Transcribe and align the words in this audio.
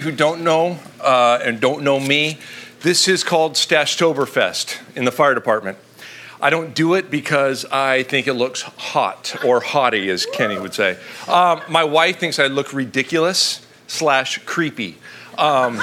who 0.00 0.12
don't 0.12 0.44
know 0.44 0.78
uh, 1.00 1.40
and 1.42 1.60
don't 1.60 1.82
know 1.82 1.98
me, 1.98 2.38
this 2.82 3.08
is 3.08 3.24
called 3.24 3.54
Stashtoberfest 3.54 4.78
in 4.96 5.04
the 5.04 5.10
fire 5.10 5.34
department. 5.34 5.76
I 6.40 6.50
don't 6.50 6.72
do 6.72 6.94
it 6.94 7.10
because 7.10 7.64
I 7.64 8.04
think 8.04 8.28
it 8.28 8.34
looks 8.34 8.62
hot 8.62 9.34
or 9.44 9.58
haughty, 9.58 10.08
as 10.08 10.24
Kenny 10.24 10.56
would 10.56 10.72
say. 10.72 10.96
Um, 11.26 11.62
my 11.68 11.82
wife 11.82 12.20
thinks 12.20 12.38
I 12.38 12.46
look 12.46 12.72
ridiculous 12.72 13.66
slash 13.88 14.38
creepy. 14.46 14.98
Um, 15.36 15.82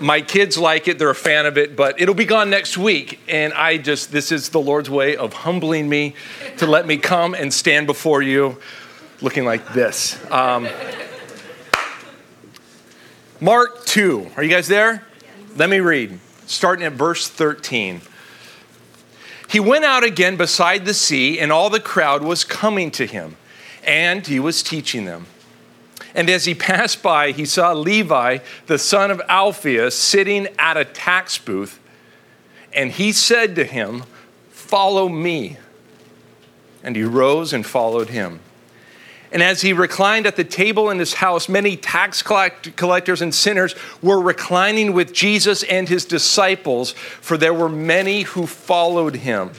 my 0.00 0.20
kids 0.20 0.56
like 0.56 0.86
it; 0.86 1.00
they're 1.00 1.10
a 1.10 1.14
fan 1.14 1.44
of 1.46 1.58
it, 1.58 1.74
but 1.74 2.00
it'll 2.00 2.14
be 2.14 2.24
gone 2.24 2.50
next 2.50 2.78
week. 2.78 3.18
And 3.26 3.52
I 3.52 3.78
just, 3.78 4.12
this 4.12 4.30
is 4.30 4.50
the 4.50 4.60
Lord's 4.60 4.90
way 4.90 5.16
of 5.16 5.32
humbling 5.32 5.88
me 5.88 6.14
to 6.58 6.68
let 6.68 6.86
me 6.86 6.96
come 6.96 7.34
and 7.34 7.52
stand 7.52 7.88
before 7.88 8.22
you 8.22 8.58
looking 9.20 9.44
like 9.44 9.74
this. 9.74 10.16
Um, 10.30 10.68
Mark 13.40 13.86
2. 13.86 14.32
Are 14.36 14.42
you 14.42 14.50
guys 14.50 14.66
there? 14.66 15.04
Let 15.54 15.70
me 15.70 15.78
read, 15.78 16.18
starting 16.46 16.84
at 16.84 16.94
verse 16.94 17.28
13. 17.28 18.00
He 19.48 19.60
went 19.60 19.84
out 19.84 20.02
again 20.02 20.36
beside 20.36 20.84
the 20.84 20.92
sea, 20.92 21.38
and 21.38 21.52
all 21.52 21.70
the 21.70 21.78
crowd 21.78 22.22
was 22.24 22.42
coming 22.42 22.90
to 22.92 23.06
him, 23.06 23.36
and 23.84 24.26
he 24.26 24.40
was 24.40 24.62
teaching 24.64 25.04
them. 25.04 25.26
And 26.16 26.28
as 26.28 26.46
he 26.46 26.54
passed 26.54 27.00
by, 27.00 27.30
he 27.30 27.44
saw 27.44 27.72
Levi, 27.72 28.38
the 28.66 28.78
son 28.78 29.12
of 29.12 29.22
Alphaeus, 29.28 29.96
sitting 29.96 30.48
at 30.58 30.76
a 30.76 30.84
tax 30.84 31.38
booth, 31.38 31.78
and 32.72 32.90
he 32.90 33.12
said 33.12 33.54
to 33.54 33.64
him, 33.64 34.02
Follow 34.50 35.08
me. 35.08 35.58
And 36.82 36.96
he 36.96 37.04
rose 37.04 37.52
and 37.52 37.64
followed 37.64 38.10
him. 38.10 38.40
And 39.30 39.42
as 39.42 39.60
he 39.60 39.72
reclined 39.72 40.26
at 40.26 40.36
the 40.36 40.44
table 40.44 40.88
in 40.90 40.98
his 40.98 41.14
house, 41.14 41.48
many 41.48 41.76
tax 41.76 42.22
collectors 42.22 43.20
and 43.20 43.34
sinners 43.34 43.74
were 44.00 44.20
reclining 44.20 44.94
with 44.94 45.12
Jesus 45.12 45.62
and 45.64 45.88
his 45.88 46.06
disciples, 46.06 46.92
for 46.92 47.36
there 47.36 47.52
were 47.52 47.68
many 47.68 48.22
who 48.22 48.46
followed 48.46 49.16
him. 49.16 49.50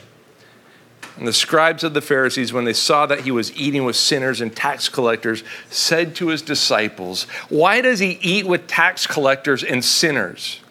And 1.18 1.28
the 1.28 1.34
scribes 1.34 1.84
of 1.84 1.94
the 1.94 2.02
Pharisees, 2.02 2.54
when 2.54 2.64
they 2.64 2.74
saw 2.74 3.06
that 3.06 3.22
he 3.22 3.32
was 3.32 3.56
eating 3.56 3.84
with 3.84 3.98
sinners 3.98 4.42
and 4.42 4.56
tax 4.56 4.90
collectors, 4.90 5.44
said 5.70 6.16
to 6.16 6.30
his 6.30 6.42
disciples, 6.42 7.24
Why 7.50 7.82
does 7.82 8.00
he 8.00 8.18
eat 8.22 8.48
with 8.48 8.68
tax 8.68 9.06
collectors 9.06 9.64
and 9.64 9.84
sinners? 9.84 10.62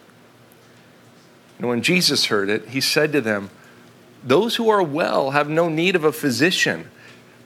And 1.59 1.69
when 1.69 1.83
Jesus 1.83 2.25
heard 2.25 2.49
it, 2.49 2.69
he 2.69 2.81
said 2.81 3.11
to 3.11 3.21
them, 3.21 3.51
Those 4.23 4.55
who 4.55 4.69
are 4.69 4.81
well 4.81 5.31
have 5.31 5.49
no 5.49 5.69
need 5.69 5.95
of 5.95 6.03
a 6.03 6.11
physician 6.11 6.89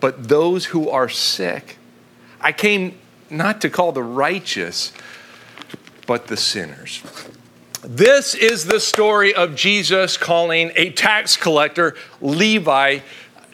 but 0.04 0.28
those 0.28 0.66
who 0.66 0.90
are 0.90 1.08
sick. 1.08 1.78
I 2.42 2.52
came 2.52 3.00
not 3.30 3.62
to 3.62 3.70
call 3.70 3.94
the 3.94 4.04
righteous, 4.04 4.92
but 6.06 6.28
the 6.28 6.36
sinners. 6.36 7.02
This 7.86 8.36
is 8.36 8.66
the 8.66 8.82
story 8.82 9.34
of 9.34 9.56
Jesus 9.56 10.18
calling 10.18 10.74
a 10.76 10.90
tax 10.90 11.38
collector, 11.38 11.96
Levi, 12.20 13.00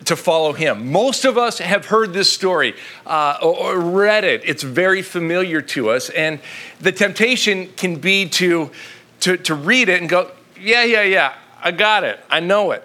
to 0.05 0.15
follow 0.15 0.53
him. 0.53 0.91
Most 0.91 1.23
of 1.23 1.37
us 1.37 1.59
have 1.59 1.85
heard 1.85 2.13
this 2.13 2.33
story 2.33 2.73
uh, 3.05 3.37
or 3.43 3.79
read 3.79 4.23
it. 4.23 4.41
It's 4.43 4.63
very 4.63 5.03
familiar 5.03 5.61
to 5.61 5.91
us. 5.91 6.09
And 6.09 6.39
the 6.79 6.91
temptation 6.91 7.67
can 7.77 7.97
be 7.97 8.27
to, 8.27 8.71
to, 9.19 9.37
to 9.37 9.53
read 9.53 9.87
it 9.87 10.01
and 10.01 10.09
go, 10.09 10.31
yeah, 10.59 10.83
yeah, 10.83 11.03
yeah, 11.03 11.35
I 11.61 11.69
got 11.69 12.03
it, 12.03 12.19
I 12.27 12.39
know 12.39 12.71
it. 12.71 12.83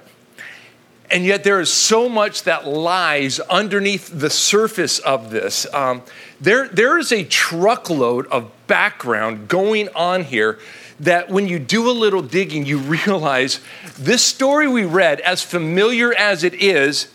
And 1.10 1.24
yet, 1.24 1.44
there 1.44 1.60
is 1.60 1.72
so 1.72 2.08
much 2.08 2.44
that 2.44 2.66
lies 2.66 3.38
underneath 3.38 4.10
the 4.12 4.30
surface 4.30 4.98
of 4.98 5.30
this. 5.30 5.66
Um, 5.74 6.02
there, 6.40 6.68
there 6.68 6.98
is 6.98 7.12
a 7.12 7.24
truckload 7.24 8.26
of 8.28 8.50
background 8.66 9.48
going 9.48 9.90
on 9.94 10.24
here 10.24 10.58
that 11.00 11.28
when 11.28 11.46
you 11.46 11.58
do 11.58 11.90
a 11.90 11.92
little 11.92 12.22
digging, 12.22 12.64
you 12.64 12.78
realize 13.06 13.60
this 13.98 14.22
story 14.22 14.66
we 14.66 14.84
read, 14.84 15.20
as 15.20 15.42
familiar 15.42 16.14
as 16.14 16.42
it 16.42 16.54
is, 16.54 17.08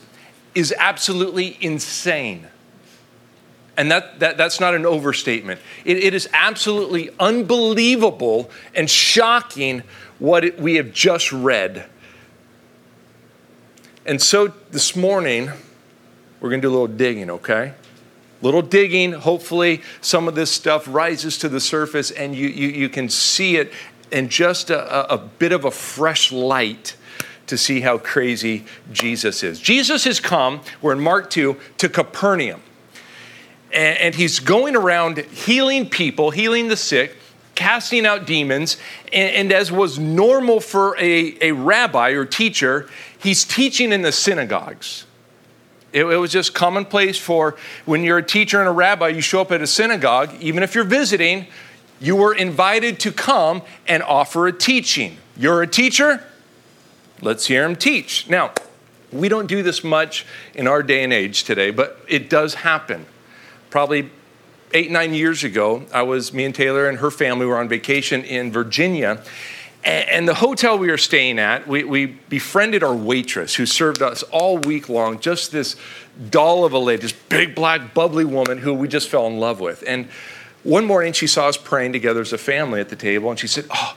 is 0.54 0.74
absolutely 0.78 1.58
insane. 1.62 2.48
And 3.78 3.90
that, 3.92 4.20
that, 4.20 4.36
that's 4.36 4.60
not 4.60 4.76
an 4.76 4.86
overstatement. 4.86 5.62
It, 5.86 5.98
it 5.98 6.14
is 6.14 6.28
absolutely 6.34 7.12
unbelievable 7.20 8.52
and 8.76 8.90
shocking 8.90 9.84
what 10.20 10.44
it, 10.44 10.60
we 10.60 10.76
have 10.76 10.92
just 10.92 11.32
read. 11.32 11.86
And 14.06 14.22
so 14.22 14.48
this 14.72 14.96
morning, 14.96 15.52
we're 16.40 16.50
going 16.50 16.62
to 16.62 16.68
do 16.68 16.72
a 16.72 16.72
little 16.72 16.88
digging, 16.88 17.30
okay? 17.30 17.74
Little 18.42 18.62
digging. 18.62 19.12
Hopefully, 19.12 19.82
some 20.02 20.28
of 20.28 20.36
this 20.36 20.52
stuff 20.52 20.86
rises 20.88 21.38
to 21.40 21.50
the 21.50 21.60
surface 21.60 22.10
and 22.10 22.34
you, 22.34 22.48
you, 22.48 22.70
you 22.70 22.90
can 22.90 23.10
see 23.10 23.58
it 23.58 23.74
in 24.12 24.30
just 24.30 24.70
a, 24.70 25.14
a 25.14 25.18
bit 25.18 25.52
of 25.52 25.66
a 25.66 25.72
fresh 25.72 26.32
light 26.32 26.96
to 27.48 27.58
see 27.58 27.82
how 27.82 27.98
crazy 27.98 28.64
Jesus 28.92 29.44
is. 29.44 29.60
Jesus 29.60 30.06
has 30.06 30.20
come, 30.20 30.62
we're 30.82 30.94
in 30.94 31.00
Mark 31.00 31.30
2, 31.30 31.58
to 31.80 31.90
Capernaum. 31.90 32.62
And, 33.74 33.98
and 33.98 34.16
he's 34.16 34.40
going 34.40 34.76
around 34.76 35.18
healing 35.18 35.90
people, 35.90 36.32
healing 36.32 36.70
the 36.70 36.78
sick, 36.78 37.18
casting 37.60 38.06
out 38.06 38.26
demons. 38.26 38.78
And, 39.12 39.36
and 39.36 39.52
as 39.52 39.70
was 39.70 40.00
normal 40.00 40.62
for 40.62 40.98
a, 40.98 41.38
a 41.42 41.52
rabbi 41.52 42.12
or 42.12 42.24
teacher, 42.24 42.90
he's 43.22 43.44
teaching 43.44 43.92
in 43.92 44.02
the 44.02 44.14
synagogues. 44.14 45.06
It, 45.92 46.06
it, 46.06 46.16
was 46.16 46.32
just 46.32 46.54
commonplace 46.54 47.18
for 47.18 47.58
when 47.86 48.02
you're 48.04 48.20
a 48.20 48.24
teacher 48.24 48.60
and 48.62 48.70
a 48.70 48.72
rabbi, 48.72 49.10
you 49.10 49.20
show 49.20 49.42
up 49.42 49.52
at 49.52 49.62
a 49.62 49.68
synagogue, 49.68 50.34
even 50.40 50.64
if 50.64 50.74
you're 50.74 50.86
visiting, 50.86 51.48
you 52.00 52.16
were 52.16 52.34
invited 52.34 52.98
to 53.02 53.12
come 53.12 53.62
and 53.88 54.04
offer 54.04 54.48
a 54.48 54.54
teaching. 54.54 55.18
You're 55.36 55.62
a 55.62 55.68
teacher? 55.68 56.24
Let's 57.22 57.48
hear 57.48 57.66
him 57.66 57.76
teach. 57.76 58.30
Now, 58.30 58.54
we 59.12 59.28
don't 59.28 59.48
do 59.48 59.64
this 59.64 59.84
much 59.84 60.26
in 60.54 60.66
our 60.66 60.82
day 60.82 61.04
and 61.04 61.12
age 61.12 61.44
today, 61.44 61.72
but 61.72 62.00
it 62.08 62.30
does 62.30 62.54
happen. 62.54 63.06
Probably 63.70 64.12
eight, 64.74 64.92
nine 64.92 65.14
years 65.14 65.44
ago, 65.44 65.86
I 65.94 66.04
was, 66.04 66.34
me 66.34 66.46
and 66.46 66.54
Taylor 66.54 66.88
and 66.88 67.00
her 67.00 67.12
family 67.12 67.46
were 67.46 67.58
on 67.58 67.68
vacation 67.70 68.24
in 68.24 68.52
Virginia 68.52 69.24
and 69.84 70.28
the 70.28 70.34
hotel 70.34 70.78
we 70.78 70.90
were 70.90 70.98
staying 70.98 71.40
at, 71.40 71.68
we, 71.68 71.84
we, 71.84 72.06
befriended 72.06 72.84
our 72.84 72.94
waitress 72.94 73.56
who 73.56 73.66
served 73.66 74.02
us 74.02 74.24
all 74.24 74.58
week 74.58 74.90
long, 74.90 75.20
just 75.20 75.52
this 75.52 75.78
doll 76.30 76.66
of 76.66 76.74
a 76.74 76.80
lady, 76.80 77.04
this 77.04 77.14
big, 77.14 77.56
black, 77.56 77.94
bubbly 77.94 78.26
woman 78.26 78.58
who 78.58 78.74
we 78.74 78.90
just 78.90 79.08
fell 79.08 79.26
in 79.28 79.40
love 79.40 79.62
with. 79.62 79.84
And 79.88 80.10
one 80.64 80.86
morning 80.86 81.14
she 81.14 81.28
saw 81.28 81.48
us 81.48 81.56
praying 81.56 81.94
together 81.94 82.20
as 82.20 82.34
a 82.34 82.38
family 82.38 82.82
at 82.82 82.90
the 82.90 82.98
table, 82.98 83.30
and 83.30 83.40
she 83.40 83.48
said, 83.48 83.66
Oh, 83.74 83.96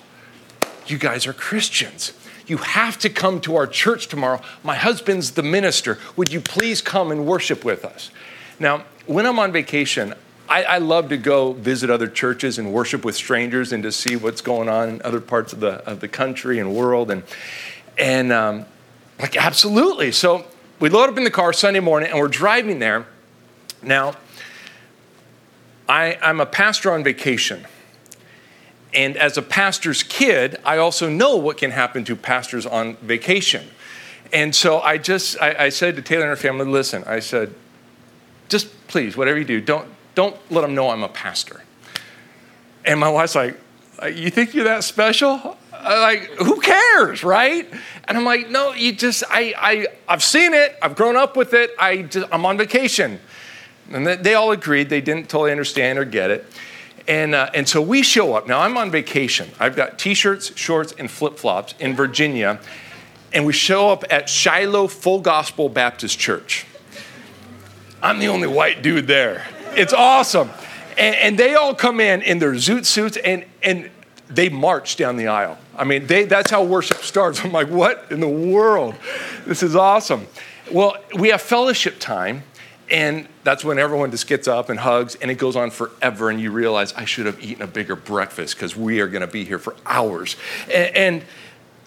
you 0.86 0.98
guys 0.98 1.26
are 1.26 1.32
Christians. 1.32 2.12
You 2.46 2.58
have 2.58 2.98
to 2.98 3.10
come 3.10 3.40
to 3.42 3.56
our 3.56 3.66
church 3.66 4.06
tomorrow. 4.06 4.40
My 4.62 4.76
husband's 4.76 5.32
the 5.32 5.42
minister. 5.42 5.98
Would 6.16 6.32
you 6.32 6.40
please 6.40 6.80
come 6.80 7.10
and 7.10 7.26
worship 7.26 7.64
with 7.64 7.84
us? 7.84 8.10
Now, 8.60 8.84
when 9.06 9.26
I'm 9.26 9.38
on 9.40 9.50
vacation, 9.50 10.14
I, 10.52 10.64
I, 10.64 10.78
love 10.78 11.08
to 11.08 11.16
go 11.16 11.54
visit 11.54 11.88
other 11.88 12.06
churches 12.06 12.58
and 12.58 12.74
worship 12.74 13.06
with 13.06 13.16
strangers 13.16 13.72
and 13.72 13.82
to 13.84 13.90
see 13.90 14.16
what's 14.16 14.42
going 14.42 14.68
on 14.68 14.90
in 14.90 15.02
other 15.02 15.18
parts 15.18 15.54
of 15.54 15.60
the, 15.60 15.82
of 15.88 16.00
the 16.00 16.08
country 16.08 16.58
and 16.58 16.74
world. 16.74 17.10
And, 17.10 17.22
and 17.96 18.30
um, 18.30 18.66
like, 19.18 19.34
absolutely. 19.34 20.12
So 20.12 20.44
we 20.78 20.90
load 20.90 21.08
up 21.08 21.16
in 21.16 21.24
the 21.24 21.30
car 21.30 21.54
Sunday 21.54 21.80
morning 21.80 22.10
and 22.10 22.18
we're 22.18 22.28
driving 22.28 22.80
there. 22.80 23.06
Now, 23.82 24.14
I, 25.88 26.18
I'm 26.20 26.38
a 26.38 26.44
pastor 26.44 26.92
on 26.92 27.02
vacation. 27.02 27.66
And 28.92 29.16
as 29.16 29.38
a 29.38 29.42
pastor's 29.42 30.02
kid, 30.02 30.60
I 30.66 30.76
also 30.76 31.08
know 31.08 31.34
what 31.36 31.56
can 31.56 31.70
happen 31.70 32.04
to 32.04 32.14
pastors 32.14 32.66
on 32.66 32.96
vacation. 32.96 33.68
And 34.34 34.54
so 34.54 34.80
I 34.80 34.98
just, 34.98 35.40
I, 35.40 35.54
I 35.58 35.68
said 35.70 35.96
to 35.96 36.02
Taylor 36.02 36.24
and 36.24 36.28
her 36.28 36.36
family, 36.36 36.66
listen, 36.66 37.04
I 37.06 37.20
said, 37.20 37.54
just 38.50 38.86
please, 38.86 39.16
whatever 39.16 39.38
you 39.38 39.46
do, 39.46 39.58
don't, 39.58 39.88
don't 40.14 40.36
let 40.50 40.62
them 40.62 40.74
know 40.74 40.90
I'm 40.90 41.02
a 41.02 41.08
pastor. 41.08 41.62
And 42.84 42.98
my 43.00 43.08
wife's 43.08 43.34
like, 43.34 43.58
uh, 44.02 44.06
You 44.06 44.30
think 44.30 44.54
you're 44.54 44.64
that 44.64 44.84
special? 44.84 45.56
Like, 45.72 46.30
who 46.36 46.60
cares, 46.60 47.24
right? 47.24 47.68
And 48.04 48.16
I'm 48.16 48.24
like, 48.24 48.48
No, 48.50 48.72
you 48.72 48.92
just, 48.92 49.24
I, 49.28 49.54
I, 49.58 49.86
I've 50.08 50.22
seen 50.22 50.54
it. 50.54 50.76
I've 50.82 50.96
grown 50.96 51.16
up 51.16 51.36
with 51.36 51.54
it. 51.54 51.70
I 51.78 52.02
just, 52.02 52.26
I'm 52.32 52.44
on 52.46 52.58
vacation. 52.58 53.20
And 53.90 54.06
they 54.06 54.34
all 54.34 54.52
agreed. 54.52 54.88
They 54.88 55.00
didn't 55.00 55.28
totally 55.28 55.50
understand 55.50 55.98
or 55.98 56.04
get 56.04 56.30
it. 56.30 56.46
And, 57.08 57.34
uh, 57.34 57.50
and 57.52 57.68
so 57.68 57.82
we 57.82 58.02
show 58.02 58.34
up. 58.34 58.46
Now, 58.46 58.60
I'm 58.60 58.76
on 58.76 58.90
vacation. 58.90 59.50
I've 59.58 59.74
got 59.74 59.98
t 59.98 60.14
shirts, 60.14 60.56
shorts, 60.56 60.94
and 60.98 61.10
flip 61.10 61.36
flops 61.36 61.74
in 61.80 61.94
Virginia. 61.94 62.60
And 63.32 63.44
we 63.44 63.52
show 63.52 63.90
up 63.90 64.04
at 64.10 64.28
Shiloh 64.28 64.86
Full 64.86 65.20
Gospel 65.20 65.68
Baptist 65.68 66.18
Church. 66.18 66.64
I'm 68.02 68.18
the 68.18 68.28
only 68.28 68.48
white 68.48 68.82
dude 68.82 69.06
there. 69.06 69.44
It's 69.76 69.92
awesome. 69.92 70.50
And, 70.98 71.16
and, 71.16 71.38
they 71.38 71.54
all 71.54 71.74
come 71.74 72.00
in 72.00 72.20
in 72.22 72.38
their 72.38 72.52
zoot 72.52 72.84
suits 72.84 73.16
and, 73.16 73.46
and 73.62 73.90
they 74.28 74.50
march 74.50 74.96
down 74.96 75.16
the 75.16 75.28
aisle. 75.28 75.58
I 75.76 75.84
mean, 75.84 76.06
they, 76.06 76.24
that's 76.24 76.50
how 76.50 76.64
worship 76.64 76.98
starts. 76.98 77.42
I'm 77.42 77.52
like, 77.52 77.68
what 77.68 78.06
in 78.10 78.20
the 78.20 78.28
world? 78.28 78.94
This 79.46 79.62
is 79.62 79.74
awesome. 79.74 80.26
Well, 80.70 80.96
we 81.18 81.30
have 81.30 81.40
fellowship 81.40 81.98
time. 81.98 82.42
And 82.90 83.26
that's 83.42 83.64
when 83.64 83.78
everyone 83.78 84.10
just 84.10 84.26
gets 84.26 84.46
up 84.46 84.68
and 84.68 84.78
hugs, 84.78 85.14
and 85.14 85.30
it 85.30 85.36
goes 85.36 85.56
on 85.56 85.70
forever. 85.70 86.28
And 86.28 86.38
you 86.38 86.50
realize 86.50 86.92
I 86.92 87.06
should 87.06 87.24
have 87.24 87.42
eaten 87.42 87.62
a 87.62 87.66
bigger 87.66 87.96
breakfast 87.96 88.54
because 88.54 88.76
we 88.76 89.00
are 89.00 89.08
going 89.08 89.22
to 89.22 89.26
be 89.26 89.44
here 89.44 89.58
for 89.58 89.74
hours. 89.86 90.36
And, 90.70 90.96
and 90.96 91.24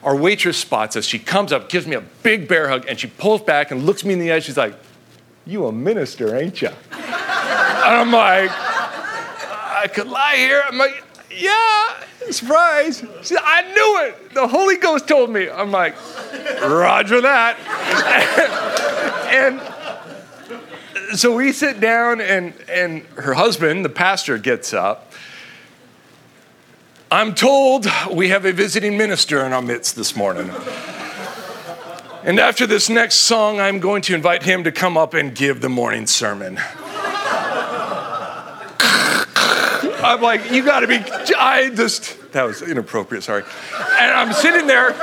our 0.04 0.16
waitress 0.16 0.58
spots 0.58 0.96
us. 0.96 1.06
She 1.06 1.20
comes 1.20 1.52
up, 1.52 1.70
gives 1.70 1.86
me 1.86 1.96
a 1.96 2.02
big 2.02 2.48
bear 2.48 2.70
hug, 2.70 2.86
and 2.88 3.00
she 3.00 3.08
pulls 3.08 3.42
back 3.42 3.70
and 3.70 3.86
looks 3.86 4.04
me 4.04 4.14
in 4.14 4.20
the 4.20 4.31
eye. 4.31 4.40
She's 4.40 4.58
like, 4.58 4.76
You 5.45 5.68
a 5.68 5.71
minister, 5.71 6.36
ain't 6.36 6.62
you? 6.62 6.69
I'm 6.92 8.12
like, 8.12 8.50
I 8.51 9.88
could 9.94 10.07
lie 10.07 10.36
here. 10.38 10.63
I'm 10.65 10.77
like, 10.77 11.03
Yeah, 11.30 12.03
surprise. 12.31 13.03
Said, 13.21 13.38
I 13.44 13.62
knew 13.74 14.07
it. 14.07 14.33
The 14.33 14.47
Holy 14.47 14.77
Ghost 14.77 15.07
told 15.07 15.30
me. 15.30 15.50
I'm 15.50 15.71
like, 15.71 15.95
Roger 16.62 17.21
that. 17.21 17.59
and 19.31 19.62
so 21.18 21.36
we 21.36 21.51
sit 21.51 21.80
down, 21.80 22.21
and, 22.21 22.53
and 22.68 23.03
her 23.15 23.36
husband, 23.36 23.86
the 23.86 23.89
pastor, 23.89 24.39
gets 24.39 24.74
up. 24.74 25.13
I'm 27.12 27.36
told 27.36 27.86
we 28.12 28.30
have 28.30 28.45
a 28.45 28.51
visiting 28.51 28.97
minister 28.97 29.45
in 29.45 29.53
our 29.53 29.62
midst 29.62 29.95
this 29.95 30.15
morning. 30.15 30.50
And 32.25 32.39
after 32.39 32.66
this 32.66 32.89
next 32.89 33.18
song, 33.18 33.60
I'm 33.60 33.80
going 33.80 34.01
to 34.04 34.16
invite 34.16 34.42
him 34.42 34.63
to 34.63 34.72
come 34.72 34.98
up 34.98 35.13
and 35.13 35.36
give 35.36 35.62
the 35.62 35.69
morning 35.69 36.07
sermon. 36.07 36.57
I'm 40.04 40.22
like, 40.22 40.50
you 40.51 40.66
gotta 40.66 40.88
be, 40.88 40.95
I 41.38 41.69
just, 41.75 42.31
that 42.31 42.42
was 42.42 42.63
inappropriate, 42.63 43.24
sorry. 43.24 43.44
And 44.00 44.12
I'm 44.12 44.33
sitting 44.33 44.66
there 44.66 44.94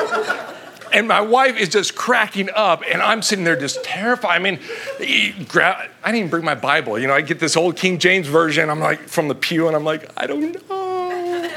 and 0.93 1.07
my 1.07 1.21
wife 1.21 1.57
is 1.57 1.69
just 1.69 1.95
cracking 1.95 2.51
up, 2.55 2.83
and 2.91 3.01
I'm 3.01 3.23
sitting 3.23 3.45
there 3.45 3.57
just 3.57 3.83
terrified. 3.85 4.35
I 4.35 4.39
mean, 4.41 4.59
I 5.01 5.87
didn't 6.05 6.17
even 6.17 6.29
bring 6.29 6.45
my 6.45 6.55
Bible. 6.57 6.99
You 6.99 7.07
know, 7.07 7.15
I 7.15 7.21
get 7.23 7.39
this 7.39 7.57
old 7.57 7.77
King 7.77 7.99
James 7.99 8.27
version. 8.27 8.69
I'm 8.69 8.81
like 8.81 8.99
from 9.01 9.29
the 9.29 9.35
pew, 9.35 9.69
and 9.69 9.77
I'm 9.77 9.85
like, 9.85 10.11
I 10.17 10.27
don't 10.27 10.69
know. 10.69 11.51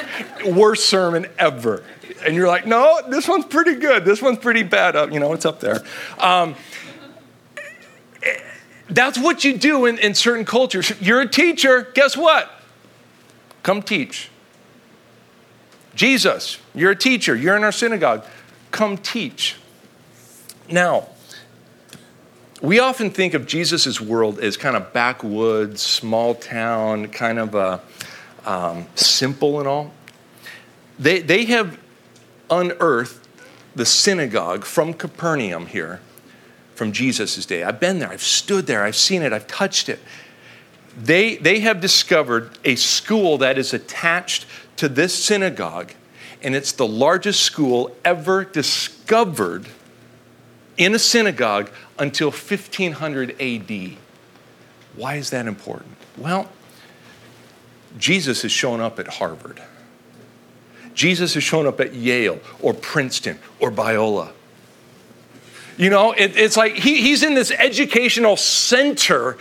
Worst 0.46 0.86
sermon 0.86 1.26
ever. 1.38 1.84
And 2.26 2.36
you're 2.36 2.48
like, 2.48 2.66
no, 2.66 3.02
this 3.10 3.28
one's 3.28 3.46
pretty 3.46 3.76
good. 3.76 4.06
This 4.06 4.22
one's 4.22 4.40
pretty 4.40 4.64
bad. 4.64 4.96
Uh, 4.96 5.08
you 5.12 5.20
know, 5.20 5.34
it's 5.34 5.46
up 5.46 5.60
there. 5.60 5.84
Um, 6.18 6.56
that's 8.90 9.18
what 9.18 9.44
you 9.44 9.58
do 9.58 9.86
in, 9.86 9.98
in 10.00 10.14
certain 10.14 10.46
cultures. 10.46 10.94
You're 11.02 11.22
a 11.22 11.28
teacher. 11.28 11.92
Guess 11.94 12.18
what? 12.18 12.52
Come 13.64 13.82
teach. 13.82 14.30
Jesus, 15.96 16.60
you're 16.74 16.92
a 16.92 16.96
teacher. 16.96 17.36
You're 17.36 17.56
in 17.56 17.64
our 17.64 17.72
synagogue 17.72 18.26
come 18.76 18.98
teach. 18.98 19.56
Now, 20.70 21.08
we 22.62 22.80
often 22.80 23.10
think 23.10 23.34
of 23.34 23.48
Jesus' 23.48 24.02
world 24.02 24.38
as 24.40 24.58
kind 24.58 24.76
of 24.76 24.92
backwoods, 24.92 25.82
small 25.82 26.36
town, 26.36 27.08
kind 27.08 27.40
of 27.40 27.56
a, 27.56 27.82
um, 28.46 28.86
simple 28.96 29.60
and 29.60 29.68
all. 29.68 29.94
They, 31.00 31.22
they 31.22 31.46
have 31.46 31.80
unearthed 32.50 33.28
the 33.76 33.86
synagogue 33.86 34.64
from 34.64 34.94
Capernaum 34.94 35.68
here, 35.68 36.00
from 36.76 36.92
Jesus' 36.92 37.46
day. 37.46 37.64
I've 37.64 37.80
been 37.80 38.00
there, 38.00 38.10
I've 38.10 38.24
stood 38.24 38.68
there, 38.68 38.84
I've 38.84 38.96
seen 38.96 39.22
it, 39.22 39.34
I've 39.34 39.48
touched 39.48 39.90
it. 39.90 40.00
They, 40.98 41.36
they 41.36 41.60
have 41.60 41.82
discovered 41.82 42.58
a 42.64 42.76
school 42.76 43.38
that 43.40 43.58
is 43.58 43.74
attached 43.74 44.46
to 44.78 44.88
this 44.88 45.14
synagogue 45.14 45.92
and 46.46 46.56
it's 46.56 46.74
the 46.74 46.88
largest 46.88 47.42
school 47.42 47.96
ever 48.06 48.44
discovered 48.44 49.68
in 50.78 50.94
a 50.94 51.00
synagogue 51.00 51.72
until 51.98 52.30
1500 52.30 53.42
AD. 53.42 53.98
Why 54.96 55.16
is 55.16 55.32
that 55.32 55.48
important? 55.48 55.96
Well, 56.18 56.50
Jesus 57.98 58.44
has 58.44 58.52
shown 58.52 58.80
up 58.80 59.00
at 59.00 59.08
Harvard. 59.08 59.60
Jesus 60.96 61.34
has 61.36 61.44
shown 61.44 61.68
up 61.68 61.80
at 61.80 61.94
Yale 61.94 62.40
or 62.62 62.74
Princeton 62.74 63.38
or 63.60 63.70
Biola. 63.70 64.32
You 65.78 65.90
know, 65.90 66.14
it, 66.14 66.38
it's 66.38 66.56
like 66.56 66.74
he, 66.74 67.02
he's 67.02 67.22
in 67.22 67.36
this 67.36 67.52
educational 67.52 68.38
center 68.38 69.38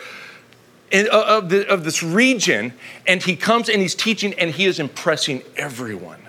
in, 0.90 1.08
uh, 1.10 1.24
of, 1.26 1.48
the, 1.48 1.66
of 1.68 1.84
this 1.84 2.02
region, 2.02 2.72
and 3.06 3.22
he 3.22 3.36
comes 3.36 3.68
and 3.68 3.80
he's 3.80 3.94
teaching 3.94 4.34
and 4.34 4.50
he 4.50 4.64
is 4.64 4.80
impressing 4.80 5.42
everyone. 5.56 6.20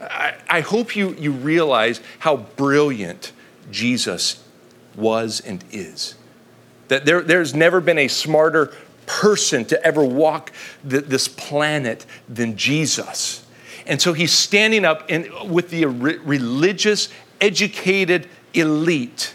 I, 0.00 0.34
I 0.48 0.60
hope 0.60 0.96
you, 0.96 1.14
you 1.14 1.32
realize 1.32 2.00
how 2.18 2.38
brilliant 2.38 3.32
Jesus 3.70 4.42
was 4.96 5.40
and 5.40 5.62
is. 5.70 6.14
That 6.88 7.04
there, 7.04 7.20
there's 7.20 7.54
never 7.54 7.80
been 7.80 7.98
a 7.98 8.08
smarter 8.08 8.74
person 9.06 9.64
to 9.66 9.84
ever 9.84 10.04
walk 10.04 10.52
the, 10.82 11.00
this 11.00 11.28
planet 11.28 12.06
than 12.28 12.56
Jesus. 12.56 13.43
And 13.86 14.00
so 14.00 14.12
he's 14.12 14.32
standing 14.32 14.84
up 14.84 15.10
in, 15.10 15.30
with 15.50 15.70
the 15.70 15.86
re- 15.86 16.18
religious, 16.18 17.08
educated 17.40 18.28
elite, 18.54 19.34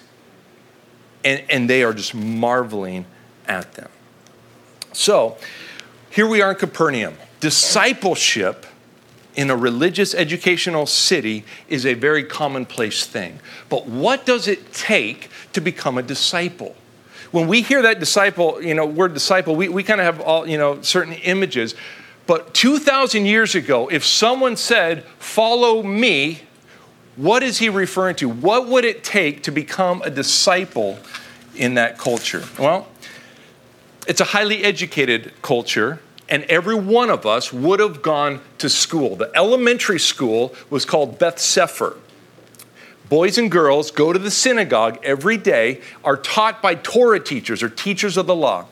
and, 1.24 1.44
and 1.50 1.70
they 1.70 1.84
are 1.84 1.94
just 1.94 2.16
marveling 2.16 3.06
at 3.48 3.74
them. 3.74 3.90
So 4.94 5.38
here 6.10 6.28
we 6.28 6.42
are 6.42 6.52
in 6.52 6.58
Capernaum. 6.58 7.16
Discipleship 7.40 8.66
in 9.36 9.50
a 9.50 9.56
religious 9.56 10.14
educational 10.16 10.86
city 10.86 11.46
is 11.68 11.86
a 11.86 11.94
very 11.94 12.24
commonplace 12.24 13.06
thing. 13.06 13.40
But 13.70 13.88
what 13.88 14.26
does 14.26 14.48
it 14.48 14.74
take 14.74 15.30
to 15.54 15.62
become 15.62 15.98
a 15.98 16.02
disciple? 16.02 16.76
When 17.32 17.48
we 17.48 17.62
hear 17.62 17.84
that 17.84 18.00
disciple, 18.00 18.62
you 18.62 18.74
know, 18.74 18.86
word 18.86 19.14
disciple, 19.14 19.56
we, 19.56 19.70
we 19.70 19.84
kind 19.84 20.02
of 20.02 20.06
have 20.06 20.20
all, 20.20 20.48
you 20.48 20.58
know, 20.58 20.82
certain 20.82 21.14
images. 21.14 21.76
But 22.30 22.54
2,000 22.54 23.26
years 23.26 23.56
ago, 23.56 23.88
if 23.88 24.06
someone 24.06 24.56
said, 24.56 25.04
follow 25.18 25.82
me, 25.82 26.42
what 27.16 27.42
is 27.42 27.58
he 27.58 27.70
referring 27.70 28.18
to? 28.18 28.30
What 28.30 28.68
would 28.68 28.86
it 28.86 29.04
take 29.04 29.42
to 29.46 29.52
become 29.52 30.04
a 30.04 30.12
disciple 30.12 31.00
in 31.56 31.74
that 31.74 31.98
culture? 31.98 32.44
Well, 32.60 32.88
it's 34.08 34.22
a 34.22 34.26
highly 34.26 34.64
educated 34.64 35.34
culture 35.42 36.02
and 36.30 36.44
every 36.44 36.76
one 36.76 37.10
of 37.10 37.26
us 37.26 37.52
would 37.52 37.80
have 37.80 38.04
gone 38.04 38.42
to 38.60 38.70
school. 38.70 39.16
The 39.16 39.32
elementary 39.36 40.00
school 40.00 40.54
was 40.70 40.86
called 40.86 41.18
Beth 41.18 41.40
Sefer. 41.40 41.98
Boys 43.10 43.40
and 43.40 43.50
girls 43.50 43.90
go 43.90 44.14
to 44.14 44.20
the 44.20 44.30
synagogue 44.30 45.00
every 45.02 45.38
day, 45.38 45.82
are 46.04 46.18
taught 46.18 46.62
by 46.62 46.76
Torah 46.76 47.20
teachers 47.20 47.64
or 47.64 47.70
teachers 47.70 48.18
of 48.18 48.28
the 48.28 48.36
law. 48.36 48.68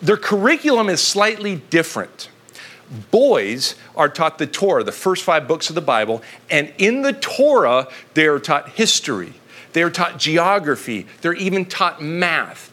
Their 0.00 0.16
curriculum 0.16 0.88
is 0.88 1.02
slightly 1.02 1.56
different. 1.56 2.30
Boys 3.10 3.74
are 3.96 4.08
taught 4.08 4.38
the 4.38 4.46
Torah, 4.46 4.82
the 4.82 4.92
first 4.92 5.22
five 5.22 5.46
books 5.46 5.68
of 5.68 5.74
the 5.74 5.80
Bible, 5.80 6.22
and 6.50 6.72
in 6.78 7.02
the 7.02 7.12
Torah, 7.12 7.88
they 8.14 8.26
are 8.26 8.38
taught 8.38 8.70
history, 8.70 9.34
they 9.74 9.82
are 9.82 9.90
taught 9.90 10.18
geography, 10.18 11.06
they're 11.20 11.34
even 11.34 11.66
taught 11.66 12.02
math. 12.02 12.72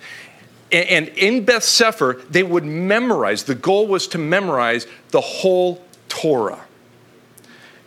And 0.72 1.10
in 1.10 1.46
Beth 1.46 1.64
Sefer, 1.64 2.22
they 2.30 2.44
would 2.44 2.66
memorize, 2.66 3.44
the 3.44 3.56
goal 3.56 3.88
was 3.88 4.08
to 4.10 4.18
memorize 4.18 4.88
the 5.12 5.22
whole 5.22 5.84
Torah. 6.10 6.66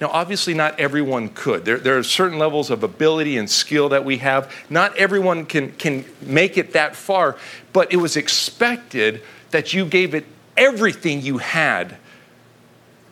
Now, 0.00 0.08
obviously, 0.08 0.54
not 0.54 0.78
everyone 0.78 1.30
could. 1.30 1.64
There, 1.64 1.78
there, 1.78 1.98
are 1.98 2.04
certain 2.04 2.38
levels 2.38 2.70
of 2.70 2.84
ability 2.84 3.36
and 3.36 3.50
skill 3.50 3.88
that 3.88 4.04
we 4.04 4.18
have. 4.18 4.54
Not 4.70 4.96
everyone 4.96 5.44
can, 5.44 5.72
can 5.72 6.04
make 6.22 6.56
it 6.56 6.74
that 6.74 6.94
far, 6.94 7.36
but 7.72 7.92
it 7.92 7.96
was 7.96 8.16
expected 8.16 9.22
that 9.50 9.72
you 9.72 9.84
gave 9.84 10.14
it 10.14 10.24
everything 10.56 11.22
you 11.22 11.38
had 11.38 11.96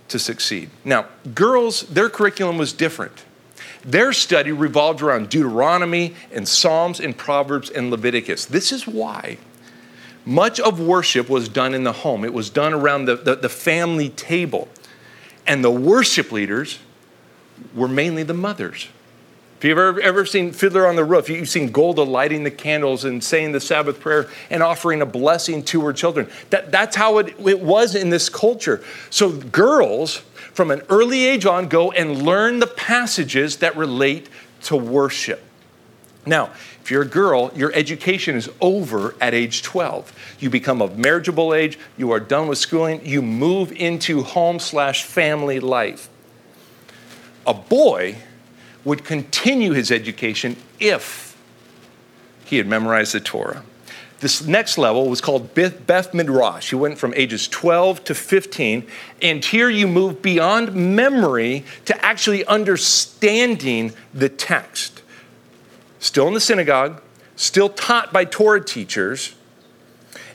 to 0.08 0.18
succeed. 0.18 0.70
Now, 0.84 1.06
girls, 1.34 1.82
their 1.82 2.08
curriculum 2.08 2.58
was 2.58 2.72
different. 2.72 3.24
Their 3.84 4.12
study 4.12 4.52
revolved 4.52 5.00
around 5.02 5.28
Deuteronomy 5.28 6.14
and 6.32 6.48
Psalms 6.48 7.00
and 7.00 7.16
Proverbs 7.16 7.70
and 7.70 7.90
Leviticus. 7.90 8.46
This 8.46 8.72
is 8.72 8.86
why 8.86 9.38
much 10.24 10.58
of 10.58 10.80
worship 10.80 11.28
was 11.28 11.48
done 11.48 11.72
in 11.72 11.84
the 11.84 11.92
home, 11.92 12.24
it 12.24 12.34
was 12.34 12.50
done 12.50 12.74
around 12.74 13.04
the, 13.04 13.14
the, 13.14 13.36
the 13.36 13.48
family 13.48 14.08
table. 14.10 14.68
And 15.46 15.62
the 15.62 15.70
worship 15.70 16.32
leaders 16.32 16.80
were 17.72 17.86
mainly 17.86 18.24
the 18.24 18.34
mothers. 18.34 18.88
If 19.58 19.64
you've 19.64 19.78
ever, 19.78 20.00
ever 20.02 20.26
seen 20.26 20.52
Fiddler 20.52 20.86
on 20.86 20.96
the 20.96 21.04
Roof, 21.04 21.30
you've 21.30 21.48
seen 21.48 21.70
Golde 21.70 21.98
lighting 22.00 22.44
the 22.44 22.50
candles 22.50 23.06
and 23.06 23.24
saying 23.24 23.52
the 23.52 23.60
Sabbath 23.60 24.00
prayer 24.00 24.28
and 24.50 24.62
offering 24.62 25.00
a 25.00 25.06
blessing 25.06 25.62
to 25.64 25.80
her 25.86 25.94
children. 25.94 26.28
That, 26.50 26.70
that's 26.70 26.94
how 26.94 27.16
it, 27.18 27.34
it 27.40 27.60
was 27.60 27.94
in 27.94 28.10
this 28.10 28.28
culture. 28.28 28.84
So, 29.08 29.32
girls 29.32 30.16
from 30.52 30.70
an 30.70 30.82
early 30.90 31.24
age 31.24 31.46
on 31.46 31.68
go 31.68 31.90
and 31.90 32.22
learn 32.22 32.58
the 32.58 32.66
passages 32.66 33.56
that 33.58 33.74
relate 33.76 34.28
to 34.64 34.76
worship. 34.76 35.42
Now, 36.26 36.50
if 36.82 36.90
you're 36.90 37.02
a 37.02 37.06
girl, 37.08 37.50
your 37.54 37.72
education 37.72 38.36
is 38.36 38.50
over 38.60 39.14
at 39.22 39.32
age 39.32 39.62
12. 39.62 40.36
You 40.38 40.50
become 40.50 40.82
of 40.82 40.98
marriageable 40.98 41.54
age, 41.54 41.78
you 41.96 42.10
are 42.10 42.20
done 42.20 42.48
with 42.48 42.58
schooling, 42.58 43.06
you 43.06 43.22
move 43.22 43.72
into 43.72 44.22
home 44.22 44.58
slash 44.58 45.04
family 45.04 45.60
life. 45.60 46.10
A 47.46 47.54
boy 47.54 48.16
would 48.86 49.04
continue 49.04 49.72
his 49.72 49.90
education 49.90 50.56
if 50.78 51.36
he 52.44 52.56
had 52.56 52.68
memorized 52.68 53.12
the 53.12 53.20
Torah. 53.20 53.64
This 54.20 54.46
next 54.46 54.78
level 54.78 55.08
was 55.08 55.20
called 55.20 55.54
Beth 55.54 56.14
Midrash. 56.14 56.70
You 56.70 56.78
went 56.78 56.96
from 56.96 57.12
ages 57.14 57.48
12 57.48 58.04
to 58.04 58.14
15, 58.14 58.86
and 59.20 59.44
here 59.44 59.68
you 59.68 59.88
move 59.88 60.22
beyond 60.22 60.72
memory 60.74 61.64
to 61.84 62.04
actually 62.04 62.46
understanding 62.46 63.92
the 64.14 64.28
text. 64.28 65.02
Still 65.98 66.28
in 66.28 66.34
the 66.34 66.40
synagogue, 66.40 67.02
still 67.34 67.68
taught 67.68 68.12
by 68.12 68.24
Torah 68.24 68.64
teachers, 68.64 69.34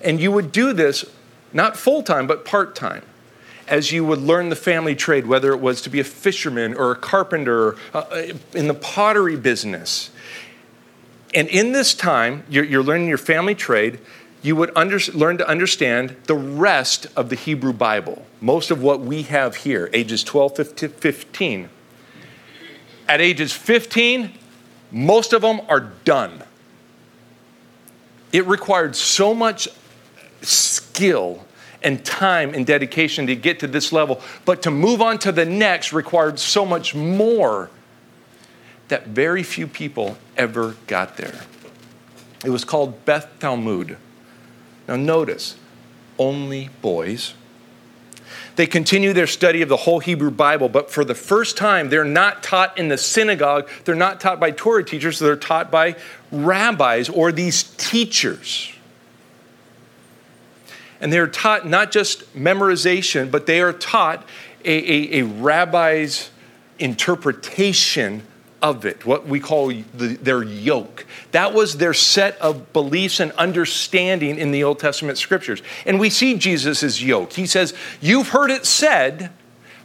and 0.04 0.20
you 0.20 0.30
would 0.30 0.52
do 0.52 0.74
this 0.74 1.06
not 1.54 1.78
full 1.78 2.04
time, 2.04 2.28
but 2.28 2.44
part 2.44 2.76
time 2.76 3.04
as 3.72 3.94
you 3.94 4.04
would 4.04 4.20
learn 4.20 4.50
the 4.50 4.56
family 4.56 4.94
trade, 4.94 5.26
whether 5.26 5.54
it 5.54 5.62
was 5.62 5.82
to 5.82 5.90
be 5.90 6.02
a 6.02 6.04
fisherman 6.04 6.74
or 6.76 6.92
a 6.92 6.96
carpenter 6.96 7.78
uh, 7.94 8.00
uh, 8.00 8.34
in 8.54 8.68
the 8.68 8.74
pottery 8.74 9.38
business. 9.38 10.12
And 11.34 11.48
in 11.48 11.72
this 11.72 11.94
time, 11.94 12.44
you're, 12.50 12.66
you're 12.66 12.84
learning 12.84 13.08
your 13.08 13.18
family 13.18 13.56
trade, 13.56 14.00
you 14.42 14.58
would 14.58 14.72
under, 14.76 15.00
learn 15.14 15.38
to 15.38 15.48
understand 15.48 16.18
the 16.26 16.36
rest 16.36 17.08
of 17.16 17.30
the 17.30 17.36
Hebrew 17.36 17.72
Bible, 17.72 18.26
most 18.42 18.72
of 18.72 18.84
what 18.84 19.00
we 19.00 19.24
have 19.24 19.56
here, 19.56 19.90
ages 19.94 20.24
12 20.26 20.76
to 20.76 20.90
15. 20.90 21.70
At 23.08 23.22
ages 23.22 23.54
15, 23.54 24.34
most 24.92 25.32
of 25.32 25.42
them 25.42 25.62
are 25.70 25.92
done. 26.04 26.44
It 28.34 28.46
required 28.48 28.98
so 28.98 29.34
much 29.34 29.70
skill 30.42 31.46
and 31.84 32.04
time 32.06 32.54
and 32.54 32.66
dedication 32.66 33.28
to 33.28 33.36
get 33.36 33.60
to 33.60 33.68
this 33.68 33.92
level, 33.92 34.22
but 34.46 34.62
to 34.64 34.72
move 34.72 35.02
on 35.02 35.18
to 35.20 35.32
the 35.32 35.46
next 35.46 35.94
required 35.94 36.40
so 36.40 36.66
much 36.66 36.94
more 36.94 37.70
that 38.88 39.08
very 39.08 39.44
few 39.44 39.68
people 39.68 40.18
ever 40.36 40.76
got 40.88 41.18
there. 41.18 41.42
It 42.44 42.50
was 42.50 42.66
called 42.66 43.06
Beth 43.06 43.28
Talmud. 43.40 43.98
Now, 44.88 44.96
notice, 44.96 45.56
only 46.18 46.70
boys. 46.82 47.34
They 48.56 48.68
continue 48.68 49.14
their 49.14 49.28
study 49.28 49.62
of 49.62 49.70
the 49.70 49.78
whole 49.78 50.00
Hebrew 50.00 50.32
Bible, 50.32 50.68
but 50.68 50.92
for 50.92 51.06
the 51.06 51.16
first 51.16 51.56
time, 51.56 51.90
they're 51.90 52.04
not 52.04 52.44
taught 52.44 52.78
in 52.78 52.90
the 52.90 52.98
synagogue. 52.98 53.70
They're 53.86 53.96
not 53.96 54.20
taught 54.20 54.40
by 54.40 54.52
Torah 54.52 54.84
teachers, 54.84 55.20
they're 55.20 55.36
taught 55.36 55.72
by 55.72 55.96
rabbis 56.32 57.10
or 57.10 57.32
these 57.32 57.64
teachers. 57.64 58.71
And 61.02 61.12
they're 61.12 61.28
taught 61.28 61.68
not 61.68 61.92
just 61.92 62.34
memorization, 62.36 63.30
but 63.30 63.48
they 63.48 63.60
are 63.60 63.74
taught 63.74 64.26
a, 64.64 65.18
a, 65.18 65.22
a 65.22 65.26
rabbi's 65.26 66.30
interpretation 66.80 68.24
of 68.62 68.86
it, 68.86 69.06
what 69.06 69.26
we 69.26 69.40
call 69.40 69.70
the, 69.70 70.18
their 70.22 70.44
yoke. 70.44 71.06
That 71.32 71.54
was 71.54 71.78
their 71.78 71.94
set 71.94 72.38
of 72.40 72.72
beliefs 72.74 73.20
and 73.20 73.32
understanding 73.34 74.38
in 74.38 74.52
the 74.52 74.64
Old 74.64 74.80
Testament 74.80 75.18
scriptures. 75.18 75.64
And 75.86 76.00
we 76.00 76.10
see 76.10 76.38
Jesus' 76.38 77.02
yoke. 77.02 77.34
He 77.34 77.48
says, 77.48 77.74
You've 78.00 78.30
heard 78.30 78.52
it 78.52 78.66
said, 78.66 79.32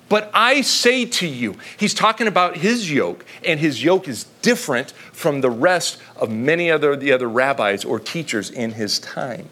but 0.09 0.31
I 0.33 0.61
say 0.61 1.05
to 1.05 1.27
you, 1.27 1.57
he's 1.77 1.93
talking 1.93 2.29
about 2.29 2.59
his 2.59 2.93
yoke, 2.93 3.25
and 3.45 3.59
his 3.59 3.83
yoke 3.83 4.07
is 4.07 4.25
different 4.41 4.93
from 4.93 5.41
the 5.41 5.51
rest 5.51 5.99
of 6.15 6.31
many 6.31 6.71
other 6.71 6.95
the 6.95 7.13
other 7.13 7.29
rabbis 7.29 7.85
or 7.85 7.99
teachers 7.99 8.51
in 8.51 8.73
his 8.73 9.01
time. 9.01 9.49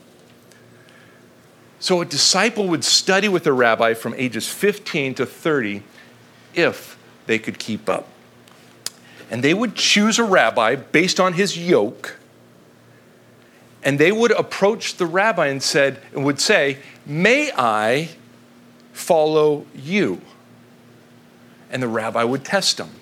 So 1.84 2.00
a 2.00 2.06
disciple 2.06 2.66
would 2.68 2.82
study 2.82 3.28
with 3.28 3.46
a 3.46 3.52
rabbi 3.52 3.92
from 3.92 4.14
ages 4.16 4.48
15 4.48 5.16
to 5.16 5.26
30 5.26 5.82
if 6.54 6.96
they 7.26 7.38
could 7.38 7.58
keep 7.58 7.90
up. 7.90 8.08
And 9.30 9.44
they 9.44 9.52
would 9.52 9.74
choose 9.74 10.18
a 10.18 10.24
rabbi 10.24 10.76
based 10.76 11.20
on 11.20 11.34
his 11.34 11.58
yoke. 11.58 12.16
And 13.82 13.98
they 13.98 14.10
would 14.10 14.30
approach 14.30 14.96
the 14.96 15.04
rabbi 15.04 15.48
and 15.48 15.62
said 15.62 16.00
and 16.14 16.24
would 16.24 16.40
say, 16.40 16.78
"May 17.04 17.52
I 17.52 18.08
follow 18.94 19.66
you?" 19.74 20.22
And 21.70 21.82
the 21.82 21.88
rabbi 21.88 22.24
would 22.24 22.46
test 22.46 22.78
them. 22.78 22.92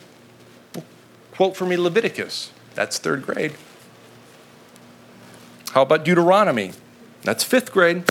Quote 1.30 1.56
for 1.56 1.66
me 1.66 1.76
Leviticus. 1.76 2.50
That's 2.74 2.98
3rd 2.98 3.22
grade. 3.22 3.52
How 5.70 5.82
about 5.82 6.04
Deuteronomy? 6.04 6.72
That's 7.22 7.44
5th 7.44 7.70
grade. 7.70 8.10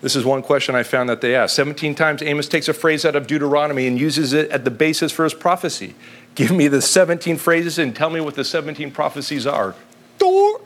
This 0.00 0.14
is 0.14 0.24
one 0.24 0.42
question 0.42 0.74
I 0.74 0.84
found 0.84 1.08
that 1.08 1.20
they 1.20 1.34
asked. 1.34 1.56
17 1.56 1.94
times 1.94 2.22
Amos 2.22 2.48
takes 2.48 2.68
a 2.68 2.74
phrase 2.74 3.04
out 3.04 3.16
of 3.16 3.26
Deuteronomy 3.26 3.86
and 3.86 3.98
uses 3.98 4.32
it 4.32 4.48
at 4.50 4.64
the 4.64 4.70
basis 4.70 5.10
for 5.10 5.24
his 5.24 5.34
prophecy. 5.34 5.94
Give 6.36 6.52
me 6.52 6.68
the 6.68 6.80
17 6.80 7.36
phrases 7.36 7.78
and 7.78 7.96
tell 7.96 8.10
me 8.10 8.20
what 8.20 8.36
the 8.36 8.44
17 8.44 8.92
prophecies 8.92 9.46
are. 9.46 9.74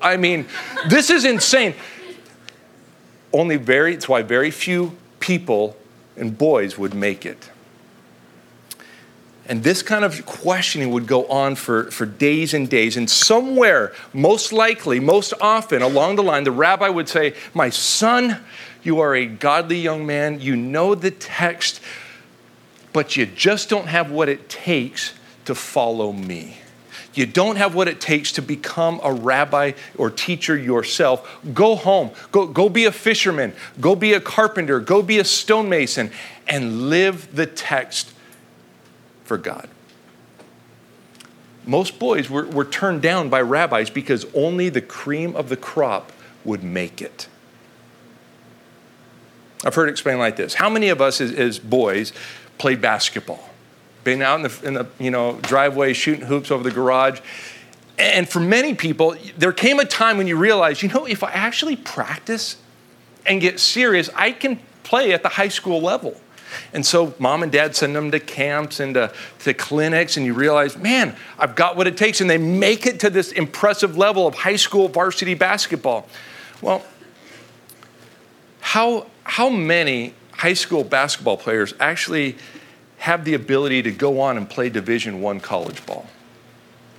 I 0.03 0.17
mean, 0.17 0.47
this 0.89 1.09
is 1.09 1.25
insane. 1.25 1.75
Only 3.33 3.57
very, 3.57 3.95
it's 3.95 4.09
why 4.09 4.23
very 4.23 4.51
few 4.51 4.97
people 5.21 5.77
and 6.17 6.37
boys 6.37 6.77
would 6.77 6.93
make 6.93 7.25
it. 7.25 7.51
And 9.47 9.65
this 9.65 9.83
kind 9.83 10.05
of 10.05 10.25
questioning 10.25 10.91
would 10.91 11.07
go 11.07 11.27
on 11.27 11.57
for, 11.57 11.91
for 11.91 12.07
days 12.07 12.55
and 12.55 12.69
days. 12.69 12.97
And 12.97 13.09
somewhere, 13.09 13.93
most 14.13 14.53
likely, 14.53 15.01
most 15.01 15.35
often 15.41 15.83
along 15.83 16.17
the 16.17 16.23
line, 16.23 16.45
the 16.45 16.53
rabbi 16.53 16.89
would 16.89 17.09
say, 17.09 17.35
My 17.53 17.69
son, 17.71 18.39
you 18.83 19.01
are 19.01 19.15
a 19.15 19.27
godly 19.27 19.79
young 19.79 20.07
man. 20.07 20.41
You 20.41 20.57
know 20.57 20.95
the 20.95 21.11
text, 21.11 21.81
but 22.93 23.17
you 23.17 23.27
just 23.27 23.69
don't 23.69 23.87
have 23.87 24.11
what 24.11 24.29
it 24.29 24.49
takes 24.49 25.15
to 25.45 25.55
follow 25.55 26.13
me. 26.13 26.57
You 27.15 27.27
don't 27.27 27.57
have 27.57 27.75
what 27.75 27.89
it 27.89 28.01
takes 28.01 28.33
to 28.33 28.43
become 28.43 29.01
a 29.05 29.13
rabbi 29.13 29.73
or 29.99 30.11
teacher 30.11 30.57
yourself. 30.57 31.41
Go 31.53 31.77
home. 31.77 32.11
Go, 32.31 32.47
go 32.47 32.69
be 32.69 32.87
a 32.87 32.93
fisherman. 32.93 33.53
Go 33.81 33.95
be 33.95 34.15
a 34.15 34.21
carpenter. 34.21 34.81
Go 34.81 35.03
be 35.03 35.19
a 35.19 35.25
stonemason 35.25 36.11
and 36.49 36.89
live 36.89 37.35
the 37.35 37.47
text 37.47 38.13
for 39.25 39.37
God. 39.37 39.69
Most 41.67 41.99
boys 41.99 42.29
were, 42.29 42.47
were 42.47 42.65
turned 42.65 43.03
down 43.03 43.29
by 43.29 43.43
rabbis 43.43 43.91
because 43.91 44.27
only 44.35 44.69
the 44.69 44.81
cream 44.81 45.37
of 45.37 45.49
the 45.49 45.57
crop 45.57 46.13
would 46.45 46.65
make 46.65 47.01
it. 47.01 47.29
I've 49.65 49.75
heard 49.75 49.89
it 49.89 49.93
explained 49.93 50.19
like 50.19 50.37
this 50.37 50.55
How 50.55 50.69
many 50.69 50.89
of 50.89 51.01
us 51.01 51.21
as, 51.21 51.33
as 51.33 51.59
boys 51.59 52.13
played 52.59 52.81
basketball? 52.81 53.49
Been 54.05 54.23
out 54.23 54.37
in 54.37 54.43
the, 54.43 54.67
in 54.67 54.75
the 54.75 54.87
you 54.99 55.11
know, 55.11 55.39
driveway 55.43 55.93
shooting 55.93 56.27
hoops 56.27 56.51
over 56.51 56.65
the 56.65 56.73
garage. 56.73 57.21
And 57.99 58.29
for 58.29 58.41
many 58.41 58.75
people, 58.75 59.15
there 59.39 59.53
came 59.53 59.79
a 59.79 59.85
time 59.85 60.17
when 60.17 60.27
you 60.27 60.37
realize, 60.37 60.83
you 60.83 60.89
know, 60.89 61.07
if 61.07 61.23
I 61.23 61.31
actually 61.31 61.77
practice 61.77 62.57
and 63.25 63.41
get 63.41 63.61
serious, 63.61 64.11
I 64.15 64.33
can 64.33 64.59
play 64.83 65.13
at 65.13 65.23
the 65.23 65.29
high 65.29 65.49
school 65.49 65.81
level. 65.81 66.21
And 66.73 66.85
so 66.85 67.15
mom 67.19 67.43
and 67.43 67.53
dad 67.53 67.77
send 67.77 67.95
them 67.95 68.11
to 68.11 68.21
camps 68.21 68.81
and 68.81 68.95
to, 68.95 69.13
to, 69.41 69.55
clinics, 69.55 70.17
and 70.17 70.27
you 70.27 70.35
realize, 70.35 70.77
man, 70.77 71.17
I've 71.39 71.55
got 71.55 71.77
what 71.77 71.87
it 71.87 71.97
takes. 71.97 72.21
And 72.21 72.29
they 72.29 72.39
make 72.39 72.87
it 72.87 73.01
to 73.01 73.11
this 73.11 73.33
impressive 73.33 73.97
level 73.97 74.27
of 74.27 74.35
high 74.35 74.57
school 74.57 74.89
varsity 74.89 75.35
basketball. 75.35 76.09
Well, 76.61 76.85
how, 78.61 79.07
how 79.25 79.49
many 79.49 80.15
high 80.33 80.55
school 80.55 80.85
basketball 80.85 81.37
players 81.37 81.75
actually 81.79 82.37
have 82.99 83.25
the 83.25 83.35
ability 83.35 83.83
to 83.83 83.91
go 83.91 84.21
on 84.21 84.37
and 84.37 84.49
play 84.49 84.69
division 84.69 85.21
one 85.21 85.41
college 85.41 85.85
ball? 85.87 86.07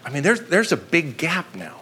I 0.06 0.10
mean 0.10 0.24
there's, 0.24 0.42
there's 0.42 0.72
a 0.72 0.78
big 0.78 1.18
gap 1.18 1.54
now. 1.56 1.82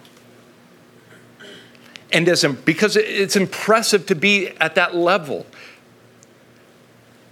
And 2.14 2.28
as, 2.28 2.44
because 2.44 2.98
it's 2.98 3.36
impressive 3.36 4.06
to 4.08 4.16
be 4.16 4.50
at 4.60 4.76
that 4.76 4.96
level. 4.96 5.46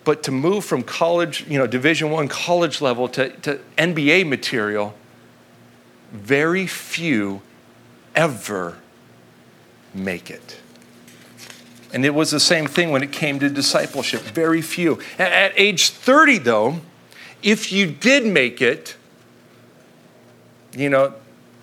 But 0.06 0.24
to 0.24 0.32
move 0.32 0.64
from 0.64 0.84
college 0.84 1.46
you 1.48 1.60
know 1.60 1.68
division 1.68 2.10
one 2.10 2.28
college 2.28 2.82
level 2.82 3.08
to, 3.10 3.30
to 3.30 3.60
nba 3.78 4.28
material 4.28 4.96
very 6.12 6.66
few 6.66 7.42
ever 8.16 8.78
make 9.94 10.32
it 10.32 10.59
and 11.94 12.06
it 12.06 12.14
was 12.14 12.32
the 12.32 12.40
same 12.40 12.68
thing 12.68 12.92
when 12.92 13.04
it 13.04 13.12
came 13.12 13.40
to 13.40 13.50
discipleship. 13.50 14.22
Very 14.22 14.62
few. 14.62 15.00
At 15.18 15.54
age 15.56 15.90
30, 15.90 16.40
though, 16.40 16.82
if 17.42 17.72
you 17.72 17.88
did 17.88 18.26
make 18.26 18.62
it, 18.62 18.96
you 20.74 20.90
know, 20.90 21.14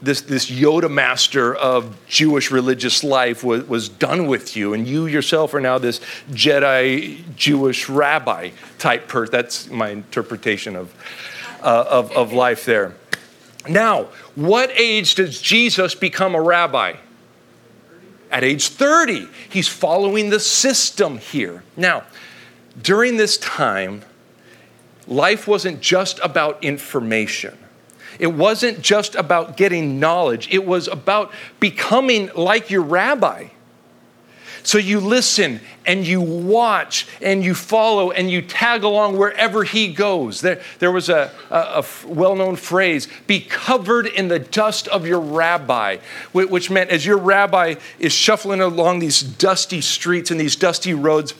this, 0.02 0.20
this 0.22 0.50
Yoda 0.50 0.90
master 0.90 1.54
of 1.54 1.96
Jewish 2.06 2.50
religious 2.50 3.02
life 3.02 3.42
was, 3.42 3.66
was 3.66 3.88
done 3.88 4.26
with 4.26 4.56
you, 4.56 4.74
and 4.74 4.86
you 4.86 5.06
yourself 5.06 5.54
are 5.54 5.60
now 5.60 5.78
this 5.78 6.00
Jedi 6.30 7.34
Jewish 7.34 7.88
rabbi 7.88 8.50
type 8.78 9.08
person. 9.08 9.32
That's 9.32 9.70
my 9.70 9.90
interpretation 9.90 10.76
of, 10.76 10.94
uh, 11.62 11.84
of, 11.88 12.12
of 12.12 12.32
life 12.32 12.64
there. 12.64 12.94
Now, 13.68 14.04
what 14.34 14.70
age 14.74 15.14
does 15.14 15.40
Jesus 15.40 15.94
become 15.94 16.34
a 16.34 16.42
rabbi? 16.42 16.94
At 18.36 18.44
age 18.44 18.68
30. 18.68 19.28
He's 19.48 19.66
following 19.66 20.28
the 20.28 20.38
system 20.38 21.16
here. 21.16 21.62
Now, 21.74 22.04
during 22.82 23.16
this 23.16 23.38
time, 23.38 24.02
life 25.08 25.48
wasn't 25.48 25.80
just 25.80 26.20
about 26.22 26.62
information. 26.62 27.56
It 28.18 28.26
wasn't 28.26 28.82
just 28.82 29.14
about 29.14 29.56
getting 29.56 29.98
knowledge, 30.00 30.52
it 30.52 30.66
was 30.66 30.86
about 30.86 31.32
becoming 31.60 32.28
like 32.34 32.70
your 32.70 32.82
rabbi. 32.82 33.48
So 34.66 34.78
you 34.78 34.98
listen 34.98 35.60
and 35.86 36.04
you 36.04 36.20
watch 36.20 37.06
and 37.22 37.44
you 37.44 37.54
follow 37.54 38.10
and 38.10 38.28
you 38.28 38.42
tag 38.42 38.82
along 38.82 39.16
wherever 39.16 39.62
he 39.62 39.92
goes. 39.92 40.40
There, 40.40 40.60
there 40.80 40.90
was 40.90 41.08
a, 41.08 41.30
a, 41.50 41.84
a 41.84 41.84
well 42.04 42.34
known 42.34 42.56
phrase 42.56 43.06
be 43.28 43.38
covered 43.38 44.06
in 44.06 44.26
the 44.26 44.40
dust 44.40 44.88
of 44.88 45.06
your 45.06 45.20
rabbi, 45.20 45.98
which 46.32 46.68
meant 46.68 46.90
as 46.90 47.06
your 47.06 47.16
rabbi 47.16 47.76
is 48.00 48.12
shuffling 48.12 48.60
along 48.60 48.98
these 48.98 49.22
dusty 49.22 49.80
streets 49.80 50.32
and 50.32 50.40
these 50.40 50.56
dusty 50.56 50.94
roads, 50.94 51.32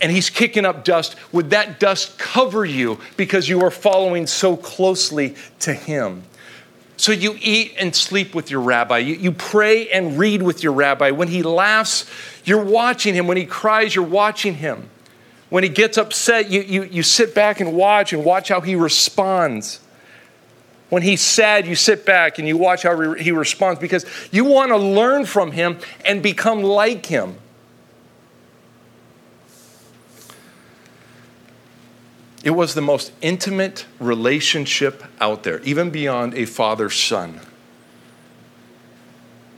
and 0.00 0.12
he's 0.12 0.30
kicking 0.30 0.64
up 0.64 0.84
dust, 0.84 1.16
would 1.32 1.50
that 1.50 1.80
dust 1.80 2.16
cover 2.16 2.64
you 2.64 3.00
because 3.16 3.48
you 3.48 3.60
are 3.64 3.72
following 3.72 4.24
so 4.28 4.56
closely 4.56 5.34
to 5.58 5.74
him? 5.74 6.22
So 6.98 7.12
you 7.12 7.38
eat 7.40 7.74
and 7.78 7.94
sleep 7.94 8.34
with 8.34 8.50
your 8.50 8.60
rabbi. 8.60 8.98
You, 8.98 9.14
you 9.14 9.30
pray 9.30 9.88
and 9.88 10.18
read 10.18 10.42
with 10.42 10.64
your 10.64 10.72
rabbi. 10.72 11.12
When 11.12 11.28
he 11.28 11.44
laughs, 11.44 12.10
you're 12.48 12.64
watching 12.64 13.14
him. 13.14 13.26
When 13.26 13.36
he 13.36 13.46
cries, 13.46 13.94
you're 13.94 14.04
watching 14.04 14.54
him. 14.54 14.88
When 15.50 15.62
he 15.62 15.68
gets 15.68 15.96
upset, 15.96 16.50
you, 16.50 16.60
you, 16.60 16.84
you 16.84 17.02
sit 17.02 17.34
back 17.34 17.60
and 17.60 17.74
watch 17.74 18.12
and 18.12 18.24
watch 18.24 18.48
how 18.48 18.60
he 18.60 18.74
responds. 18.74 19.80
When 20.90 21.02
he's 21.02 21.20
sad, 21.20 21.66
you 21.66 21.74
sit 21.74 22.06
back 22.06 22.38
and 22.38 22.48
you 22.48 22.56
watch 22.56 22.82
how 22.82 23.14
he 23.14 23.32
responds 23.32 23.80
because 23.80 24.06
you 24.30 24.44
want 24.44 24.70
to 24.70 24.76
learn 24.76 25.26
from 25.26 25.52
him 25.52 25.78
and 26.04 26.22
become 26.22 26.62
like 26.62 27.06
him. 27.06 27.36
It 32.44 32.50
was 32.50 32.74
the 32.74 32.80
most 32.80 33.12
intimate 33.20 33.84
relationship 33.98 35.02
out 35.20 35.42
there, 35.42 35.60
even 35.60 35.90
beyond 35.90 36.34
a 36.34 36.46
father 36.46 36.88
son. 36.88 37.40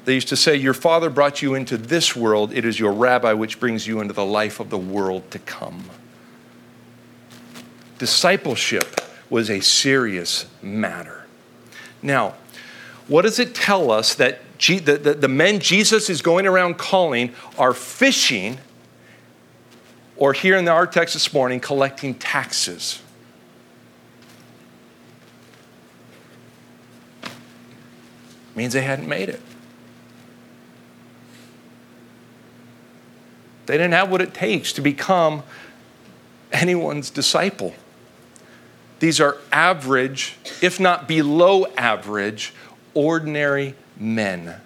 They 0.05 0.15
used 0.15 0.29
to 0.29 0.37
say, 0.37 0.57
Your 0.57 0.75
father 0.75 1.11
brought 1.11 1.43
you 1.43 1.55
into 1.55 1.77
this 1.77 2.17
world, 2.17 2.53
it 2.53 2.65
is 2.65 2.79
your 2.79 2.93
rabbi 2.93 3.33
which 3.33 3.61
brings 3.61 3.87
you 3.87 4.01
into 4.01 4.15
the 4.15 4.25
life 4.25 4.61
of 4.61 4.71
the 4.71 4.79
world 4.79 5.31
to 5.33 5.39
come. 5.39 5.85
Discipleship 7.99 9.01
was 9.29 9.51
a 9.51 9.61
serious 9.61 10.47
matter. 10.63 11.27
Now, 12.03 12.35
what 13.09 13.23
does 13.23 13.39
it 13.39 13.55
tell 13.55 13.91
us 13.91 14.15
that 14.15 14.41
the, 14.59 15.01
the, 15.03 15.15
the 15.15 15.29
men 15.29 15.59
Jesus 15.59 16.11
is 16.11 16.23
going 16.23 16.47
around 16.47 16.79
calling 16.79 17.35
are 17.59 17.73
fishing 17.73 18.59
or 20.21 20.35
here 20.35 20.59
in 20.59 20.69
our 20.69 20.87
text 20.87 21.15
this 21.15 21.33
morning, 21.33 21.59
collecting 21.61 22.15
taxes. 22.15 23.01
Means 28.55 28.75
they 28.75 28.83
hadn't 28.83 29.09
made 29.09 29.31
it. 29.31 29.41
They 33.71 33.77
didn't 33.77 33.93
have 33.93 34.11
what 34.11 34.21
it 34.21 34.35
takes 34.35 34.73
to 34.73 34.81
become 34.81 35.45
anyone's 36.51 37.11
disciple. 37.11 37.75
These 38.99 39.21
are 39.21 39.39
average, 39.53 40.37
if 40.61 40.81
not 40.81 41.07
below 41.07 41.67
average, 41.77 42.53
ordinary 42.95 43.75
men 43.97 44.57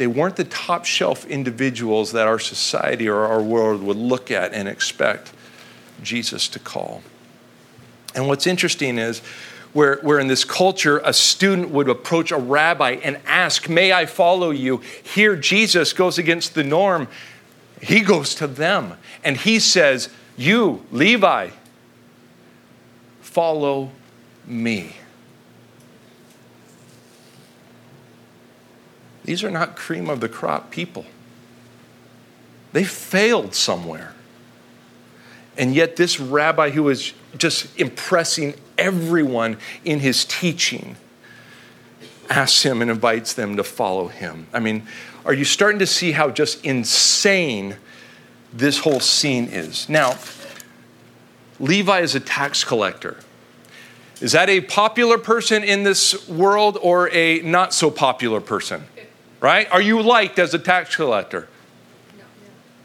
they 0.00 0.06
weren't 0.06 0.36
the 0.36 0.44
top 0.44 0.86
shelf 0.86 1.26
individuals 1.26 2.12
that 2.12 2.26
our 2.26 2.38
society 2.38 3.06
or 3.06 3.18
our 3.26 3.42
world 3.42 3.82
would 3.82 3.98
look 3.98 4.30
at 4.30 4.54
and 4.54 4.66
expect 4.66 5.30
Jesus 6.02 6.48
to 6.48 6.58
call. 6.58 7.02
And 8.14 8.26
what's 8.26 8.46
interesting 8.46 8.96
is, 8.96 9.20
where, 9.72 9.96
where 9.98 10.18
in 10.18 10.26
this 10.26 10.44
culture 10.44 11.00
a 11.04 11.12
student 11.12 11.70
would 11.70 11.88
approach 11.88 12.32
a 12.32 12.36
rabbi 12.36 12.92
and 13.02 13.20
ask, 13.26 13.68
May 13.68 13.92
I 13.92 14.06
follow 14.06 14.50
you? 14.50 14.78
Here, 15.02 15.36
Jesus 15.36 15.92
goes 15.92 16.18
against 16.18 16.54
the 16.54 16.64
norm. 16.64 17.08
He 17.80 18.00
goes 18.00 18.34
to 18.36 18.46
them 18.46 18.94
and 19.24 19.36
he 19.36 19.58
says, 19.58 20.08
You, 20.36 20.84
Levi, 20.90 21.50
follow 23.20 23.90
me. 24.46 24.96
These 29.24 29.44
are 29.44 29.50
not 29.50 29.76
cream 29.76 30.10
of 30.10 30.20
the 30.20 30.28
crop 30.28 30.70
people. 30.70 31.06
They 32.72 32.84
failed 32.84 33.54
somewhere. 33.54 34.14
And 35.60 35.74
yet, 35.74 35.96
this 35.96 36.18
rabbi 36.18 36.70
who 36.70 36.84
was 36.84 37.12
just 37.36 37.78
impressing 37.78 38.54
everyone 38.78 39.58
in 39.84 40.00
his 40.00 40.24
teaching 40.24 40.96
asks 42.30 42.62
him 42.62 42.80
and 42.80 42.90
invites 42.90 43.34
them 43.34 43.58
to 43.58 43.62
follow 43.62 44.08
him. 44.08 44.46
I 44.54 44.58
mean, 44.60 44.86
are 45.26 45.34
you 45.34 45.44
starting 45.44 45.78
to 45.80 45.86
see 45.86 46.12
how 46.12 46.30
just 46.30 46.64
insane 46.64 47.76
this 48.54 48.78
whole 48.78 49.00
scene 49.00 49.48
is? 49.48 49.86
Now, 49.86 50.16
Levi 51.58 52.00
is 52.00 52.14
a 52.14 52.20
tax 52.20 52.64
collector. 52.64 53.18
Is 54.22 54.32
that 54.32 54.48
a 54.48 54.62
popular 54.62 55.18
person 55.18 55.62
in 55.62 55.82
this 55.82 56.26
world 56.26 56.78
or 56.80 57.10
a 57.10 57.40
not 57.42 57.74
so 57.74 57.90
popular 57.90 58.40
person? 58.40 58.84
right? 59.40 59.70
Are 59.70 59.82
you 59.82 60.00
liked 60.00 60.38
as 60.38 60.54
a 60.54 60.58
tax 60.58 60.96
collector? 60.96 61.48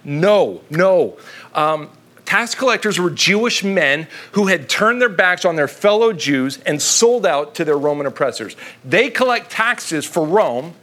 No, 0.03 0.61
no. 0.69 1.17
Um, 1.53 1.89
tax 2.25 2.55
collectors 2.55 2.99
were 2.99 3.09
Jewish 3.09 3.63
men 3.63 4.07
who 4.33 4.47
had 4.47 4.67
turned 4.67 5.01
their 5.01 5.09
backs 5.09 5.45
on 5.45 5.55
their 5.55 5.67
fellow 5.67 6.11
Jews 6.13 6.59
and 6.65 6.81
sold 6.81 7.25
out 7.25 7.55
to 7.55 7.65
their 7.65 7.77
Roman 7.77 8.07
oppressors. 8.07 8.55
They 8.83 9.09
collect 9.09 9.51
taxes 9.51 10.05
for 10.05 10.25
Rome, 10.25 10.73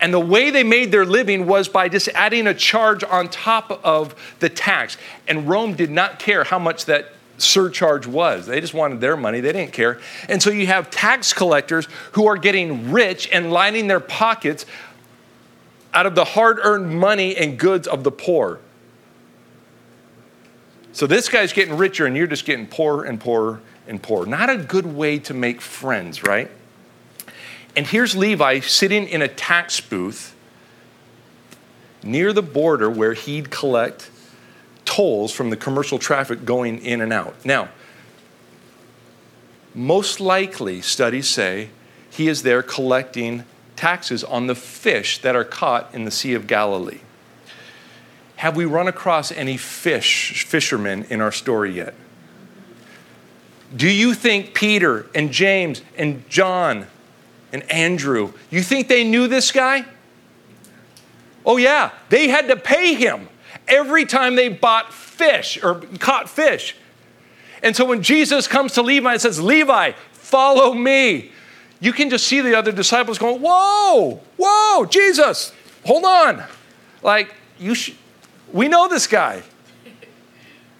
and 0.00 0.12
the 0.12 0.20
way 0.20 0.50
they 0.50 0.62
made 0.62 0.92
their 0.92 1.04
living 1.04 1.46
was 1.46 1.68
by 1.68 1.88
just 1.88 2.08
adding 2.08 2.46
a 2.46 2.54
charge 2.54 3.02
on 3.02 3.28
top 3.28 3.80
of 3.84 4.14
the 4.38 4.48
tax. 4.48 4.96
And 5.26 5.48
Rome 5.48 5.74
did 5.74 5.90
not 5.90 6.18
care 6.18 6.44
how 6.44 6.58
much 6.58 6.84
that 6.84 7.12
surcharge 7.38 8.06
was. 8.06 8.46
They 8.46 8.60
just 8.60 8.74
wanted 8.74 9.00
their 9.00 9.16
money, 9.16 9.40
they 9.40 9.52
didn't 9.52 9.72
care. 9.72 10.00
And 10.28 10.42
so 10.42 10.50
you 10.50 10.66
have 10.66 10.90
tax 10.90 11.32
collectors 11.32 11.88
who 12.12 12.26
are 12.26 12.36
getting 12.36 12.92
rich 12.92 13.28
and 13.32 13.52
lining 13.52 13.86
their 13.86 14.00
pockets 14.00 14.66
out 15.94 16.06
of 16.06 16.14
the 16.14 16.24
hard 16.24 16.58
earned 16.62 16.98
money 16.98 17.36
and 17.36 17.58
goods 17.58 17.88
of 17.88 18.04
the 18.04 18.10
poor. 18.10 18.60
So 20.92 21.06
this 21.06 21.28
guy's 21.28 21.52
getting 21.52 21.76
richer 21.76 22.06
and 22.06 22.16
you're 22.16 22.26
just 22.26 22.44
getting 22.44 22.66
poorer 22.66 23.04
and 23.04 23.20
poorer 23.20 23.60
and 23.86 24.02
poorer. 24.02 24.26
Not 24.26 24.50
a 24.50 24.56
good 24.56 24.86
way 24.86 25.18
to 25.20 25.34
make 25.34 25.60
friends, 25.60 26.22
right? 26.22 26.50
And 27.76 27.86
here's 27.86 28.16
Levi 28.16 28.60
sitting 28.60 29.06
in 29.06 29.22
a 29.22 29.28
tax 29.28 29.80
booth 29.80 30.34
near 32.02 32.32
the 32.32 32.42
border 32.42 32.90
where 32.90 33.14
he'd 33.14 33.50
collect 33.50 34.10
tolls 34.84 35.32
from 35.32 35.50
the 35.50 35.56
commercial 35.56 35.98
traffic 35.98 36.44
going 36.44 36.78
in 36.80 37.00
and 37.00 37.12
out. 37.12 37.44
Now, 37.44 37.68
most 39.74 40.18
likely, 40.18 40.80
studies 40.80 41.28
say, 41.28 41.68
he 42.10 42.26
is 42.26 42.42
there 42.42 42.62
collecting 42.62 43.44
taxes 43.76 44.24
on 44.24 44.48
the 44.48 44.54
fish 44.54 45.20
that 45.22 45.36
are 45.36 45.44
caught 45.44 45.94
in 45.94 46.04
the 46.04 46.10
Sea 46.10 46.34
of 46.34 46.46
Galilee. 46.46 47.00
Have 48.38 48.54
we 48.54 48.66
run 48.66 48.86
across 48.86 49.32
any 49.32 49.56
fish 49.56 50.44
fishermen 50.44 51.06
in 51.10 51.20
our 51.20 51.32
story 51.32 51.72
yet? 51.72 51.92
Do 53.74 53.90
you 53.90 54.14
think 54.14 54.54
Peter 54.54 55.06
and 55.12 55.32
James 55.32 55.82
and 55.96 56.26
John 56.28 56.86
and 57.52 57.68
Andrew, 57.68 58.32
you 58.48 58.62
think 58.62 58.86
they 58.86 59.02
knew 59.02 59.26
this 59.26 59.50
guy? 59.50 59.84
Oh 61.44 61.56
yeah, 61.56 61.90
they 62.10 62.28
had 62.28 62.46
to 62.46 62.56
pay 62.56 62.94
him 62.94 63.28
every 63.66 64.06
time 64.06 64.36
they 64.36 64.48
bought 64.48 64.92
fish 64.92 65.60
or 65.60 65.80
caught 65.98 66.30
fish. 66.30 66.76
And 67.60 67.74
so 67.74 67.84
when 67.84 68.04
Jesus 68.04 68.46
comes 68.46 68.74
to 68.74 68.82
Levi 68.82 69.14
and 69.14 69.20
says, 69.20 69.40
Levi, 69.40 69.94
follow 70.12 70.74
me, 70.74 71.32
you 71.80 71.92
can 71.92 72.08
just 72.08 72.28
see 72.28 72.40
the 72.40 72.56
other 72.56 72.70
disciples 72.70 73.18
going, 73.18 73.40
Whoa, 73.42 74.20
whoa, 74.36 74.84
Jesus, 74.84 75.52
hold 75.84 76.04
on. 76.04 76.44
Like, 77.02 77.34
you 77.58 77.74
sh- 77.74 77.94
we 78.52 78.68
know 78.68 78.88
this 78.88 79.06
guy. 79.06 79.42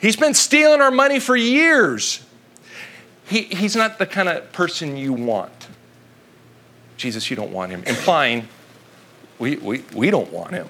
He's 0.01 0.17
been 0.17 0.35
stealing 0.35 0.81
our 0.81 0.91
money 0.91 1.19
for 1.19 1.37
years. 1.37 2.25
He, 3.27 3.43
he's 3.43 3.77
not 3.77 3.99
the 3.99 4.07
kind 4.07 4.29
of 4.29 4.53
person 4.53 4.97
you 4.97 5.13
want. 5.13 5.69
Jesus, 6.97 7.31
you 7.31 7.37
don't 7.37 7.53
want 7.53 7.71
him, 7.73 7.83
implying 7.85 8.49
we, 9.39 9.57
we, 9.57 9.85
we 9.95 10.11
don't 10.11 10.33
want 10.33 10.53
him. 10.53 10.69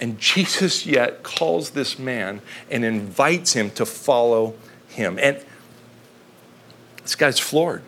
And 0.00 0.18
Jesus 0.18 0.84
yet 0.84 1.22
calls 1.22 1.70
this 1.70 1.98
man 1.98 2.42
and 2.70 2.84
invites 2.84 3.52
him 3.52 3.70
to 3.72 3.86
follow 3.86 4.54
him. 4.88 5.18
And 5.20 5.38
this 7.02 7.14
guy's 7.14 7.38
floored. 7.38 7.82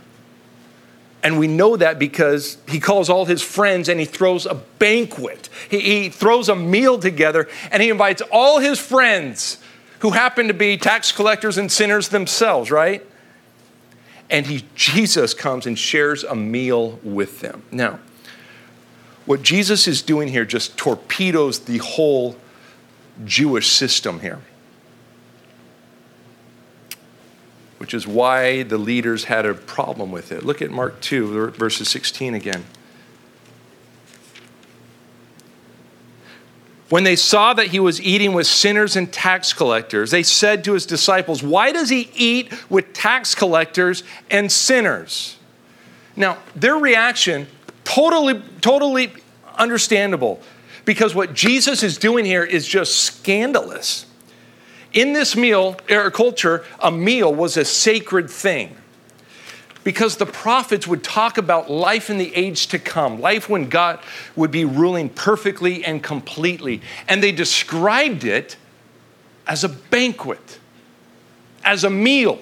And 1.25 1.39
we 1.39 1.49
know 1.49 1.77
that 1.77 1.99
because 1.99 2.59
he 2.69 2.79
calls 2.79 3.09
all 3.09 3.25
his 3.25 3.43
friends 3.43 3.89
and 3.89 3.99
he 3.99 4.07
throws 4.07 4.47
a 4.47 4.55
banquet. 4.55 5.49
He, 5.69 5.81
he, 5.81 6.09
throws 6.11 6.49
a 6.49 6.55
meal 6.55 6.99
together 6.99 7.49
and 7.73 7.83
he 7.83 7.91
invites 7.91 8.23
all 8.31 8.61
his 8.61 8.79
friends 8.79 9.59
who 10.01 10.11
happen 10.11 10.49
to 10.49 10.55
be 10.55 10.77
tax 10.77 11.11
collectors 11.11 11.57
and 11.57 11.73
sinners 11.73 12.11
themselves, 12.11 12.71
right? 12.71 13.05
and 14.31 14.47
he, 14.47 14.65
Jesus 14.75 15.35
comes 15.35 15.67
and 15.67 15.79
shares 15.79 16.25
a 16.25 16.35
meal 16.35 16.99
with 17.03 17.41
them. 17.41 17.63
Now, 17.71 17.99
what 19.27 19.43
Jesus 19.43 19.87
is 19.87 20.03
doing 20.03 20.29
here 20.29 20.45
just 20.45 20.77
torpedoes 20.77 21.61
the 21.61 21.79
whole 21.79 22.37
Jewish 23.25 23.69
system 23.69 24.21
here. 24.21 24.41
Which 27.85 27.93
is 27.93 28.07
why 28.07 28.63
the 28.63 28.79
leaders 28.79 29.25
had 29.25 29.45
a 29.45 29.53
problem 29.53 30.11
with 30.11 30.33
it. 30.33 30.43
Look 30.43 30.63
at 30.63 30.71
Mark 30.71 31.03
2, 31.03 31.51
verses 31.51 31.87
16 31.91 32.33
again. 32.33 32.65
When 36.89 37.05
they 37.05 37.15
saw 37.15 37.53
that 37.53 37.67
he 37.67 37.79
was 37.79 38.01
eating 38.01 38.33
with 38.33 38.47
sinners 38.47 38.97
and 38.97 39.13
tax 39.13 39.53
collectors, 39.53 40.11
they 40.11 40.23
said 40.23 40.65
to 40.65 40.73
his 40.73 40.87
disciples, 40.87 41.43
Why 41.43 41.73
does 41.73 41.91
he 41.91 42.11
eat 42.15 42.55
with 42.71 42.95
tax 42.95 43.35
collectors 43.35 44.03
and 44.31 44.51
sinners? 44.51 45.37
Now, 46.17 46.39
their 46.57 46.77
reaction, 46.77 47.49
totally, 47.85 48.41
totally 48.63 49.13
understandable, 49.59 50.41
because 50.87 51.15
what 51.15 51.35
Jesus 51.35 51.83
is 51.83 51.99
doing 51.99 52.25
here 52.25 52.45
is 52.45 52.67
just 52.67 53.03
scandalous. 53.03 54.07
In 54.95 55.13
this 55.13 55.37
meal, 55.37 55.77
or 55.91 56.11
culture, 56.11 56.65
a 56.81 56.91
meal 56.91 57.35
was 57.35 57.57
a 57.57 57.65
sacred 57.65 58.31
thing 58.31 58.77
because 59.83 60.17
the 60.17 60.27
prophets 60.27 60.87
would 60.87 61.05
talk 61.05 61.37
about 61.37 61.71
life 61.71 62.09
in 62.09 62.17
the 62.17 62.35
age 62.35 62.69
to 62.69 62.79
come, 62.79 63.21
life 63.21 63.49
when 63.51 63.69
God 63.69 63.99
would 64.35 64.51
be 64.51 64.65
ruling 64.65 65.11
perfectly 65.11 65.85
and 65.85 66.03
completely. 66.03 66.81
And 67.09 67.23
they 67.23 67.33
described 67.33 68.25
it 68.25 68.57
as 69.47 69.65
a 69.65 69.69
banquet, 69.69 70.59
as 71.65 71.85
a 71.85 71.91
meal, 71.91 72.39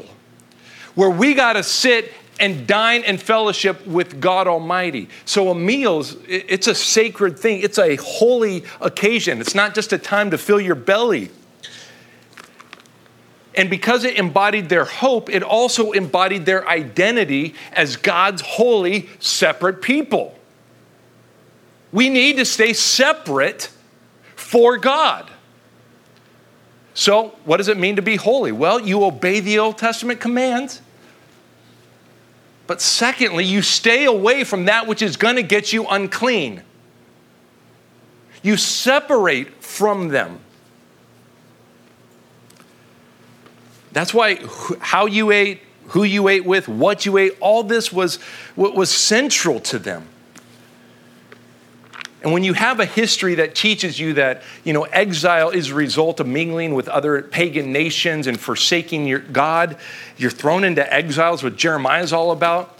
where 0.95 1.11
we 1.11 1.35
got 1.35 1.55
to 1.55 1.63
sit 1.63 2.13
and 2.39 2.67
dine 2.67 3.03
and 3.05 3.21
fellowship 3.21 3.87
with 3.87 4.21
God 4.21 4.47
Almighty. 4.47 5.09
So 5.25 5.51
a 5.51 5.55
meal, 5.55 6.05
it's 6.29 6.67
a 6.67 6.75
sacred 6.75 7.39
thing. 7.39 7.61
It's 7.61 7.79
a 7.79 7.97
holy 7.97 8.65
occasion. 8.81 9.41
It's 9.41 9.55
not 9.55 9.75
just 9.75 9.93
a 9.93 9.99
time 9.99 10.31
to 10.31 10.39
fill 10.39 10.61
your 10.61 10.75
belly. 10.75 11.31
And 13.55 13.69
because 13.69 14.05
it 14.05 14.17
embodied 14.17 14.69
their 14.69 14.85
hope, 14.85 15.29
it 15.29 15.43
also 15.43 15.93
embodied 15.93 16.47
their 16.47 16.67
identity 16.67 17.55
as 17.73 17.97
God's 17.97 18.41
holy, 18.41 19.09
separate 19.19 19.83
people. 19.83 20.39
We 21.93 22.09
need 22.09 22.39
to 22.39 22.47
stay 22.47 22.73
separate 22.73 23.71
for 24.35 24.79
God. 24.79 25.31
So, 26.95 27.29
what 27.45 27.59
does 27.59 27.69
it 27.69 27.79
mean 27.79 27.97
to 27.97 28.03
be 28.03 28.17
holy? 28.17 28.53
Well, 28.53 28.81
you 28.81 29.05
obey 29.05 29.41
the 29.41 29.59
Old 29.59 29.79
Testament 29.79 30.21
commands. 30.21 30.81
But 32.67 32.81
secondly, 32.81 33.45
you 33.45 33.61
stay 33.61 34.05
away 34.05 34.45
from 34.45 34.67
that 34.67 34.87
which 34.87 35.03
is 35.03 35.17
going 35.17 35.37
to 35.37 35.43
get 35.43 35.73
you 35.73 35.87
unclean. 35.87 36.63
You 38.43 38.57
separate 38.57 39.63
from 39.63 40.09
them. 40.09 40.41
That's 43.93 44.15
why 44.15 44.39
how 44.81 45.07
you 45.07 45.31
ate, 45.31 45.61
who 45.89 46.05
you 46.05 46.29
ate 46.29 46.45
with, 46.45 46.69
what 46.69 47.05
you 47.05 47.19
ate, 47.19 47.37
all 47.41 47.63
this 47.63 47.93
was 47.93 48.17
what 48.55 48.75
was 48.75 48.91
central 48.91 49.61
to 49.61 49.79
them. 49.79 50.09
And 52.23 52.33
when 52.33 52.45
you 52.45 52.53
have 52.53 52.79
a 52.79 52.85
history 52.85 53.35
that 53.37 53.57
teaches 53.57 53.99
you 53.99 54.15
that, 54.15 54.43
you 54.63 54.73
know, 54.73 54.85
exile 54.85 55.51
is 55.51 55.71
a 55.71 55.75
result 55.75 56.21
of 56.21 56.27
mingling 56.29 56.75
with 56.75 56.89
other 56.89 57.21
pagan 57.23 57.73
nations 57.73 58.29
and 58.29 58.39
forsaking 58.39 59.09
your 59.09 59.19
God, 59.19 59.77
you're 60.17 60.31
thrown 60.31 60.63
into 60.63 60.91
exiles, 60.93 61.43
what 61.43 61.57
Jeremiah 61.57 62.03
is 62.03 62.13
all 62.13 62.31
about. 62.31 62.79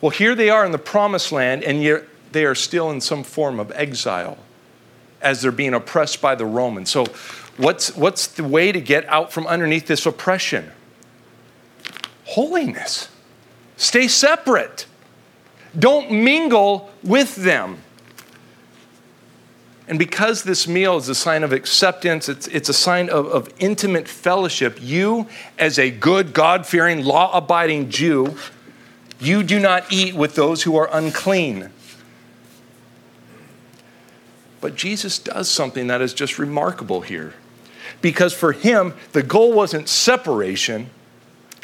Well, 0.00 0.10
here 0.10 0.36
they 0.36 0.48
are 0.48 0.64
in 0.64 0.70
the 0.70 0.78
promised 0.78 1.32
land, 1.32 1.64
and 1.64 1.82
yet 1.82 2.04
they 2.30 2.44
are 2.44 2.54
still 2.54 2.90
in 2.90 3.00
some 3.00 3.24
form 3.24 3.58
of 3.58 3.72
exile 3.72 4.38
as 5.20 5.42
they're 5.42 5.52
being 5.52 5.74
oppressed 5.74 6.20
by 6.20 6.36
the 6.36 6.46
Romans. 6.46 6.88
So 6.90 7.06
What's, 7.56 7.94
what's 7.96 8.26
the 8.26 8.44
way 8.44 8.72
to 8.72 8.80
get 8.80 9.06
out 9.06 9.32
from 9.32 9.46
underneath 9.46 9.86
this 9.86 10.06
oppression? 10.06 10.70
Holiness. 12.24 13.08
Stay 13.76 14.08
separate. 14.08 14.86
Don't 15.78 16.10
mingle 16.10 16.90
with 17.02 17.36
them. 17.36 17.78
And 19.88 19.98
because 19.98 20.44
this 20.44 20.66
meal 20.66 20.96
is 20.96 21.08
a 21.08 21.14
sign 21.14 21.42
of 21.42 21.52
acceptance, 21.52 22.28
it's, 22.28 22.46
it's 22.48 22.68
a 22.68 22.74
sign 22.74 23.10
of, 23.10 23.26
of 23.26 23.52
intimate 23.58 24.08
fellowship, 24.08 24.78
you, 24.80 25.26
as 25.58 25.78
a 25.78 25.90
good, 25.90 26.32
God 26.32 26.66
fearing, 26.66 27.04
law 27.04 27.36
abiding 27.36 27.90
Jew, 27.90 28.36
you 29.20 29.42
do 29.42 29.58
not 29.58 29.92
eat 29.92 30.14
with 30.14 30.34
those 30.34 30.62
who 30.62 30.76
are 30.76 30.88
unclean. 30.92 31.70
But 34.60 34.76
Jesus 34.76 35.18
does 35.18 35.50
something 35.50 35.88
that 35.88 36.00
is 36.00 36.14
just 36.14 36.38
remarkable 36.38 37.02
here 37.02 37.34
because 38.02 38.34
for 38.34 38.52
him, 38.52 38.94
the 39.12 39.22
goal 39.22 39.52
wasn't 39.52 39.88
separation. 39.88 40.90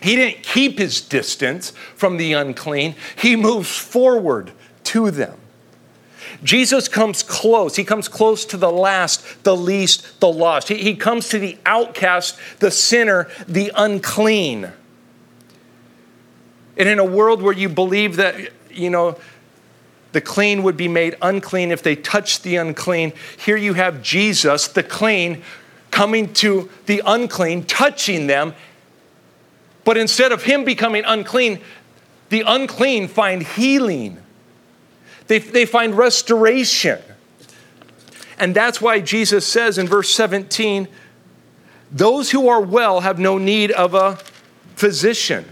He 0.03 0.17
didn't 0.17 0.43
keep 0.43 0.79
his 0.79 1.01
distance 1.01 1.71
from 1.97 2.17
the 2.17 2.33
unclean, 2.33 2.95
he 3.17 3.37
moves 3.37 3.77
forward 3.77 4.53
to 4.85 5.11
them. 5.11 5.35
Jesus 6.45 6.89
comes 6.89 7.23
close. 7.23 7.77
He 7.77 7.85
comes 7.85 8.07
close 8.07 8.45
to 8.47 8.57
the 8.57 8.71
last, 8.71 9.43
the 9.45 9.57
least, 9.57 10.21
the 10.21 10.29
lost. 10.29 10.69
He, 10.69 10.77
he 10.77 10.95
comes 10.95 11.29
to 11.31 11.39
the 11.39 11.59
outcast, 11.67 12.39
the 12.61 12.71
sinner, 12.71 13.29
the 13.49 13.73
unclean. 13.75 14.71
And 16.77 16.89
in 16.89 16.99
a 16.99 17.05
world 17.05 17.43
where 17.43 17.53
you 17.53 17.69
believe 17.69 18.17
that, 18.17 18.37
you 18.71 18.89
know, 18.89 19.19
the 20.13 20.21
clean 20.21 20.63
would 20.63 20.77
be 20.77 20.89
made 20.89 21.17
unclean 21.21 21.71
if 21.71 21.83
they 21.83 21.97
touched 21.97 22.43
the 22.43 22.57
unclean, 22.57 23.13
here 23.37 23.57
you 23.57 23.75
have 23.75 24.03
Jesus, 24.03 24.69
the 24.69 24.83
clean, 24.83 25.43
coming 25.91 26.33
to 26.35 26.69
the 26.87 27.03
unclean, 27.05 27.65
touching 27.65 28.27
them. 28.27 28.55
But 29.85 29.97
instead 29.97 30.33
of 30.33 30.43
him 30.43 30.65
becoming 30.65 31.05
unclean, 31.07 31.61
the 32.29 32.43
unclean 32.47 33.09
find 33.09 33.43
healing, 33.43 34.19
they, 35.27 35.39
they 35.39 35.67
find 35.67 35.97
restoration. 35.97 37.01
And 38.39 38.55
that's 38.55 38.81
why 38.81 39.01
Jesus 39.01 39.47
says 39.47 39.79
in 39.79 39.87
verse 39.87 40.11
17, 40.11 40.89
those 41.91 42.31
who 42.31 42.49
are 42.49 42.61
well 42.61 43.01
have 43.01 43.19
no 43.19 43.39
need 43.39 43.71
of 43.73 43.95
a 43.95 44.19
physician. 44.77 45.45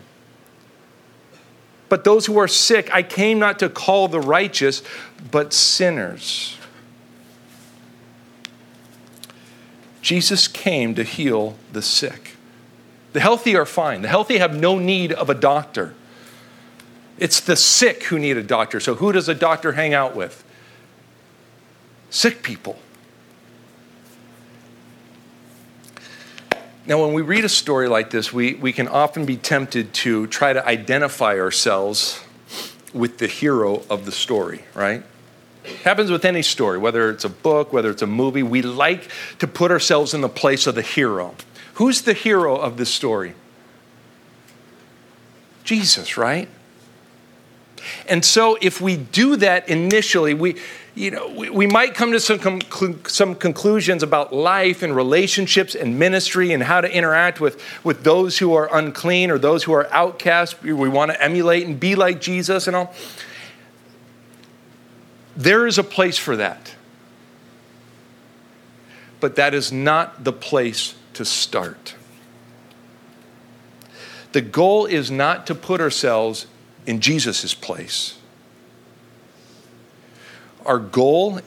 But 1.88 2.04
those 2.04 2.26
who 2.26 2.38
are 2.38 2.48
sick, 2.48 2.92
I 2.92 3.02
came 3.02 3.38
not 3.38 3.58
to 3.60 3.68
call 3.68 4.08
the 4.08 4.20
righteous, 4.20 4.82
but 5.30 5.52
sinners. 5.52 6.56
Jesus 10.06 10.46
came 10.46 10.94
to 10.94 11.02
heal 11.02 11.56
the 11.72 11.82
sick. 11.82 12.36
The 13.12 13.18
healthy 13.18 13.56
are 13.56 13.66
fine. 13.66 14.02
The 14.02 14.08
healthy 14.08 14.38
have 14.38 14.54
no 14.54 14.78
need 14.78 15.10
of 15.10 15.28
a 15.28 15.34
doctor. 15.34 15.94
It's 17.18 17.40
the 17.40 17.56
sick 17.56 18.04
who 18.04 18.16
need 18.16 18.36
a 18.36 18.42
doctor. 18.44 18.78
So, 18.78 18.94
who 18.94 19.10
does 19.10 19.28
a 19.28 19.34
doctor 19.34 19.72
hang 19.72 19.94
out 19.94 20.14
with? 20.14 20.44
Sick 22.08 22.44
people. 22.44 22.78
Now, 26.86 27.04
when 27.04 27.12
we 27.12 27.22
read 27.22 27.44
a 27.44 27.48
story 27.48 27.88
like 27.88 28.10
this, 28.10 28.32
we, 28.32 28.54
we 28.54 28.72
can 28.72 28.86
often 28.86 29.26
be 29.26 29.36
tempted 29.36 29.92
to 29.94 30.28
try 30.28 30.52
to 30.52 30.64
identify 30.64 31.36
ourselves 31.36 32.22
with 32.94 33.18
the 33.18 33.26
hero 33.26 33.82
of 33.90 34.04
the 34.04 34.12
story, 34.12 34.66
right? 34.72 35.02
Happens 35.84 36.10
with 36.10 36.24
any 36.24 36.42
story, 36.42 36.78
whether 36.78 37.10
it's 37.10 37.24
a 37.24 37.28
book, 37.28 37.72
whether 37.72 37.90
it's 37.90 38.02
a 38.02 38.06
movie. 38.06 38.42
We 38.42 38.62
like 38.62 39.10
to 39.38 39.46
put 39.46 39.70
ourselves 39.70 40.14
in 40.14 40.20
the 40.20 40.28
place 40.28 40.66
of 40.66 40.74
the 40.74 40.82
hero. 40.82 41.34
Who's 41.74 42.02
the 42.02 42.14
hero 42.14 42.56
of 42.56 42.76
this 42.76 42.92
story? 42.92 43.34
Jesus, 45.64 46.16
right? 46.16 46.48
And 48.08 48.24
so 48.24 48.56
if 48.60 48.80
we 48.80 48.96
do 48.96 49.36
that 49.36 49.68
initially, 49.68 50.34
we, 50.34 50.56
you 50.94 51.10
know, 51.10 51.28
we, 51.28 51.50
we 51.50 51.66
might 51.66 51.94
come 51.94 52.12
to 52.12 52.20
some, 52.20 52.38
conclu- 52.38 53.08
some 53.08 53.34
conclusions 53.34 54.02
about 54.02 54.32
life 54.32 54.82
and 54.82 54.96
relationships 54.96 55.74
and 55.74 55.98
ministry 55.98 56.52
and 56.52 56.62
how 56.62 56.80
to 56.80 56.90
interact 56.90 57.40
with, 57.40 57.62
with 57.84 58.02
those 58.02 58.38
who 58.38 58.54
are 58.54 58.74
unclean 58.74 59.30
or 59.30 59.38
those 59.38 59.64
who 59.64 59.72
are 59.72 59.86
outcast. 59.92 60.62
We 60.62 60.72
want 60.72 61.10
to 61.10 61.22
emulate 61.22 61.66
and 61.66 61.78
be 61.78 61.94
like 61.94 62.20
Jesus 62.20 62.66
and 62.66 62.74
all. 62.74 62.94
There 65.36 65.66
is 65.66 65.76
a 65.76 65.84
place 65.84 66.16
for 66.16 66.36
that. 66.36 66.74
But 69.20 69.36
that 69.36 69.54
is 69.54 69.70
not 69.70 70.24
the 70.24 70.32
place 70.32 70.94
to 71.14 71.24
start. 71.24 71.94
The 74.32 74.40
goal 74.40 74.86
is 74.86 75.10
not 75.10 75.46
to 75.46 75.54
put 75.54 75.80
ourselves 75.80 76.46
in 76.86 77.00
Jesus' 77.00 77.54
place. 77.54 78.18
Our 80.64 80.78
goal 80.78 81.40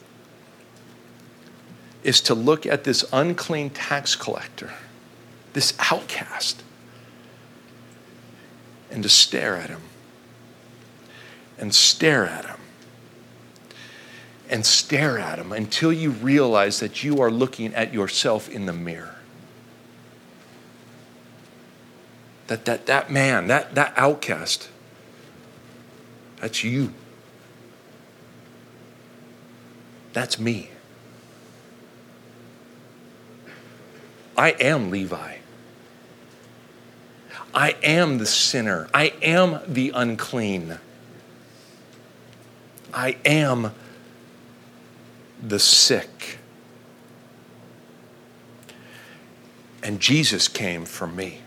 is 2.04 2.22
to 2.22 2.34
look 2.34 2.66
at 2.66 2.84
this 2.84 3.04
unclean 3.12 3.70
tax 3.72 4.16
collector, 4.16 4.72
this 5.54 5.74
outcast, 5.92 6.64
and 8.90 9.04
to 9.04 9.10
stare 9.10 9.56
at 9.58 9.70
him 9.70 9.82
and 11.58 11.76
stare 11.76 12.26
at 12.26 12.46
him 12.46 12.59
and 14.50 14.66
stare 14.66 15.20
at 15.20 15.38
him 15.38 15.52
until 15.52 15.94
you 15.94 16.12
realize 16.12 16.80
that 16.80 17.04
you 17.04 17.22
are 17.22 17.30
looking 17.30 17.74
at 17.76 17.94
yourself 17.94 18.50
in 18.50 18.66
the 18.66 18.74
mirror. 18.74 19.16
That, 22.48 22.66
that, 22.66 22.88
that 22.88 23.12
man, 23.12 23.48
that, 23.48 23.76
that 23.76 23.94
outcast, 23.96 24.70
that's 26.42 26.64
you. 26.64 26.94
That's 30.14 30.40
me. 30.40 30.72
I 34.36 34.52
am 34.52 34.90
Levi. 34.90 35.36
I 37.54 37.76
am 37.84 38.18
the 38.18 38.26
sinner. 38.26 38.90
I 38.94 39.14
am 39.22 39.60
the 39.68 39.92
unclean. 39.94 40.80
I 42.94 43.18
am 43.26 43.74
the 45.42 45.60
sick. 45.60 46.38
And 49.82 50.00
Jesus 50.00 50.48
came 50.48 50.86
for 50.86 51.08
me. 51.08 51.42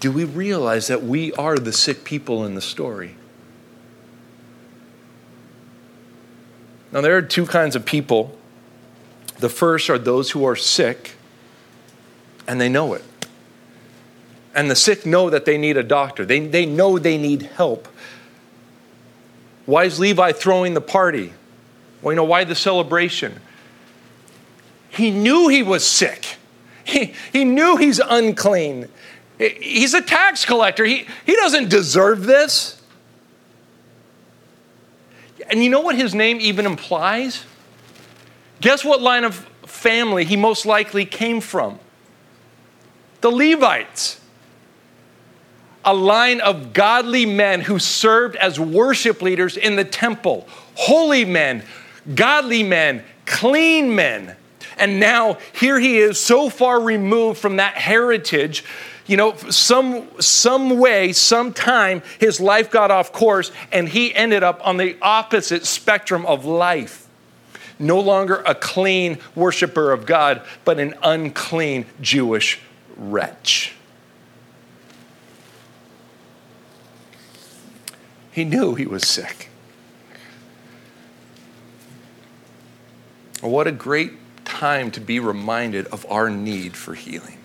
Do 0.00 0.10
we 0.10 0.24
realize 0.24 0.86
that 0.86 1.02
we 1.02 1.32
are 1.34 1.58
the 1.58 1.72
sick 1.72 2.04
people 2.04 2.44
in 2.44 2.54
the 2.54 2.62
story? 2.62 3.16
Now, 6.90 7.02
there 7.02 7.16
are 7.16 7.22
two 7.22 7.46
kinds 7.46 7.76
of 7.76 7.84
people. 7.84 8.36
The 9.38 9.50
first 9.50 9.90
are 9.90 9.98
those 9.98 10.30
who 10.30 10.44
are 10.44 10.56
sick 10.56 11.12
and 12.48 12.60
they 12.60 12.68
know 12.68 12.94
it. 12.94 13.04
And 14.54 14.70
the 14.70 14.74
sick 14.74 15.06
know 15.06 15.30
that 15.30 15.44
they 15.44 15.56
need 15.56 15.76
a 15.76 15.82
doctor, 15.82 16.24
they, 16.24 16.40
they 16.40 16.66
know 16.66 16.98
they 16.98 17.16
need 17.16 17.42
help. 17.42 17.86
Why 19.66 19.84
is 19.84 19.98
Levi 19.98 20.32
throwing 20.32 20.74
the 20.74 20.80
party? 20.80 21.32
Well, 22.02 22.12
you 22.12 22.16
know, 22.16 22.24
why 22.24 22.44
the 22.44 22.54
celebration? 22.54 23.40
He 24.88 25.10
knew 25.10 25.48
he 25.48 25.62
was 25.62 25.86
sick. 25.86 26.36
He, 26.84 27.14
he 27.32 27.44
knew 27.44 27.76
he's 27.76 28.00
unclean. 28.00 28.88
He's 29.38 29.94
a 29.94 30.02
tax 30.02 30.44
collector. 30.44 30.84
He, 30.84 31.06
he 31.24 31.36
doesn't 31.36 31.68
deserve 31.68 32.24
this. 32.24 32.82
And 35.48 35.64
you 35.64 35.70
know 35.70 35.80
what 35.80 35.96
his 35.96 36.14
name 36.14 36.38
even 36.40 36.66
implies? 36.66 37.44
Guess 38.60 38.84
what 38.84 39.00
line 39.00 39.24
of 39.24 39.34
family 39.66 40.24
he 40.24 40.36
most 40.36 40.66
likely 40.66 41.04
came 41.04 41.40
from? 41.40 41.78
The 43.20 43.30
Levites 43.30 44.19
a 45.84 45.94
line 45.94 46.40
of 46.40 46.72
godly 46.72 47.26
men 47.26 47.62
who 47.62 47.78
served 47.78 48.36
as 48.36 48.60
worship 48.60 49.22
leaders 49.22 49.56
in 49.56 49.76
the 49.76 49.84
temple. 49.84 50.46
Holy 50.74 51.24
men, 51.24 51.62
godly 52.14 52.62
men, 52.62 53.02
clean 53.26 53.94
men. 53.94 54.36
And 54.76 54.98
now 54.98 55.38
here 55.52 55.78
he 55.78 55.98
is 55.98 56.18
so 56.18 56.48
far 56.48 56.80
removed 56.80 57.38
from 57.38 57.56
that 57.56 57.74
heritage. 57.74 58.64
You 59.06 59.16
know, 59.16 59.36
some, 59.36 60.08
some 60.20 60.78
way, 60.78 61.12
sometime, 61.12 62.02
his 62.18 62.40
life 62.40 62.70
got 62.70 62.90
off 62.90 63.12
course 63.12 63.50
and 63.72 63.88
he 63.88 64.14
ended 64.14 64.42
up 64.42 64.66
on 64.66 64.76
the 64.76 64.96
opposite 65.02 65.66
spectrum 65.66 66.24
of 66.26 66.44
life. 66.44 67.06
No 67.78 67.98
longer 67.98 68.42
a 68.46 68.54
clean 68.54 69.18
worshiper 69.34 69.90
of 69.90 70.04
God, 70.04 70.42
but 70.64 70.78
an 70.78 70.94
unclean 71.02 71.86
Jewish 72.00 72.60
wretch. 72.96 73.74
He 78.32 78.44
knew 78.44 78.74
he 78.74 78.86
was 78.86 79.06
sick. 79.06 79.48
What 83.40 83.66
a 83.66 83.72
great 83.72 84.12
time 84.44 84.90
to 84.92 85.00
be 85.00 85.18
reminded 85.18 85.86
of 85.86 86.04
our 86.10 86.28
need 86.28 86.76
for 86.76 86.94
healing. 86.94 87.38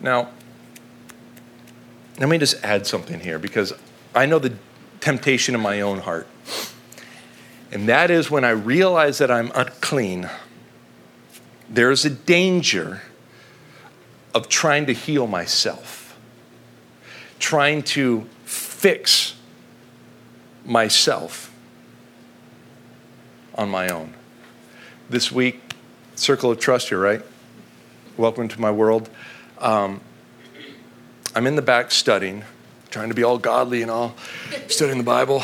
Now, 0.00 0.30
let 2.18 2.28
me 2.28 2.38
just 2.38 2.62
add 2.64 2.86
something 2.86 3.20
here 3.20 3.38
because 3.38 3.72
I 4.14 4.26
know 4.26 4.38
the 4.38 4.54
temptation 5.00 5.54
in 5.54 5.60
my 5.60 5.80
own 5.80 5.98
heart. 5.98 6.26
And 7.70 7.88
that 7.88 8.10
is 8.10 8.30
when 8.30 8.44
I 8.44 8.50
realize 8.50 9.18
that 9.18 9.30
I'm 9.30 9.50
unclean, 9.54 10.30
there's 11.68 12.04
a 12.04 12.10
danger 12.10 13.02
of 14.34 14.48
trying 14.48 14.86
to 14.86 14.92
heal 14.92 15.26
myself, 15.26 16.16
trying 17.38 17.82
to 17.82 18.26
fix 18.78 19.34
myself 20.64 21.52
on 23.56 23.68
my 23.68 23.88
own. 23.88 24.14
This 25.10 25.32
week, 25.32 25.74
Circle 26.14 26.52
of 26.52 26.60
Trust 26.60 26.90
here, 26.90 27.00
right? 27.00 27.20
Welcome 28.16 28.46
to 28.46 28.60
my 28.60 28.70
world. 28.70 29.10
Um, 29.58 30.00
I'm 31.34 31.48
in 31.48 31.56
the 31.56 31.62
back 31.62 31.90
studying, 31.90 32.44
trying 32.88 33.08
to 33.08 33.16
be 33.16 33.24
all 33.24 33.36
godly 33.36 33.82
and 33.82 33.90
all, 33.90 34.14
studying 34.68 34.98
the 34.98 35.04
Bible. 35.04 35.42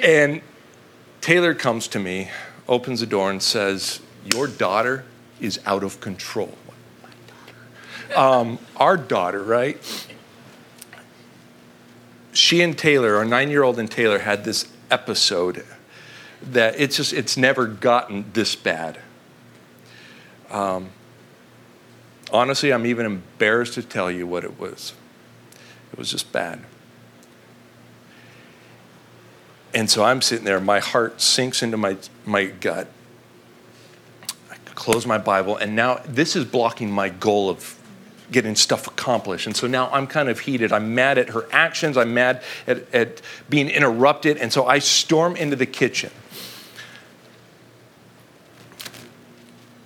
And 0.00 0.40
Taylor 1.22 1.56
comes 1.56 1.88
to 1.88 1.98
me, 1.98 2.30
opens 2.68 3.00
the 3.00 3.06
door, 3.06 3.32
and 3.32 3.42
says, 3.42 3.98
Your 4.32 4.46
daughter 4.46 5.04
is 5.40 5.58
out 5.66 5.82
of 5.82 6.00
control. 6.00 6.56
Um, 8.14 8.60
our 8.76 8.96
daughter, 8.96 9.42
right? 9.42 10.06
She 12.34 12.60
and 12.60 12.76
Taylor, 12.76 13.16
our 13.16 13.24
nine 13.24 13.50
year 13.50 13.62
old 13.62 13.78
and 13.78 13.90
Taylor, 13.90 14.18
had 14.18 14.44
this 14.44 14.70
episode 14.90 15.64
that 16.42 16.78
it's 16.78 16.96
just, 16.96 17.12
it's 17.12 17.36
never 17.36 17.66
gotten 17.66 18.30
this 18.32 18.54
bad. 18.54 18.98
Um, 20.50 20.90
honestly, 22.30 22.72
I'm 22.72 22.86
even 22.86 23.06
embarrassed 23.06 23.74
to 23.74 23.82
tell 23.82 24.10
you 24.10 24.26
what 24.26 24.44
it 24.44 24.58
was. 24.58 24.92
It 25.92 25.98
was 25.98 26.10
just 26.10 26.32
bad. 26.32 26.64
And 29.72 29.90
so 29.90 30.04
I'm 30.04 30.22
sitting 30.22 30.44
there, 30.44 30.60
my 30.60 30.78
heart 30.80 31.20
sinks 31.20 31.62
into 31.62 31.76
my, 31.76 31.96
my 32.24 32.44
gut. 32.44 32.88
I 34.50 34.56
close 34.74 35.06
my 35.06 35.18
Bible, 35.18 35.56
and 35.56 35.74
now 35.74 36.00
this 36.06 36.36
is 36.36 36.44
blocking 36.44 36.90
my 36.90 37.08
goal 37.08 37.50
of 37.50 37.78
getting 38.34 38.56
stuff 38.56 38.88
accomplished. 38.88 39.46
And 39.46 39.56
so 39.56 39.68
now 39.68 39.88
I'm 39.92 40.08
kind 40.08 40.28
of 40.28 40.40
heated. 40.40 40.72
I'm 40.72 40.92
mad 40.92 41.18
at 41.18 41.30
her 41.30 41.46
actions. 41.52 41.96
I'm 41.96 42.12
mad 42.12 42.42
at, 42.66 42.92
at 42.92 43.22
being 43.48 43.70
interrupted. 43.70 44.38
And 44.38 44.52
so 44.52 44.66
I 44.66 44.80
storm 44.80 45.36
into 45.36 45.54
the 45.54 45.66
kitchen. 45.66 46.10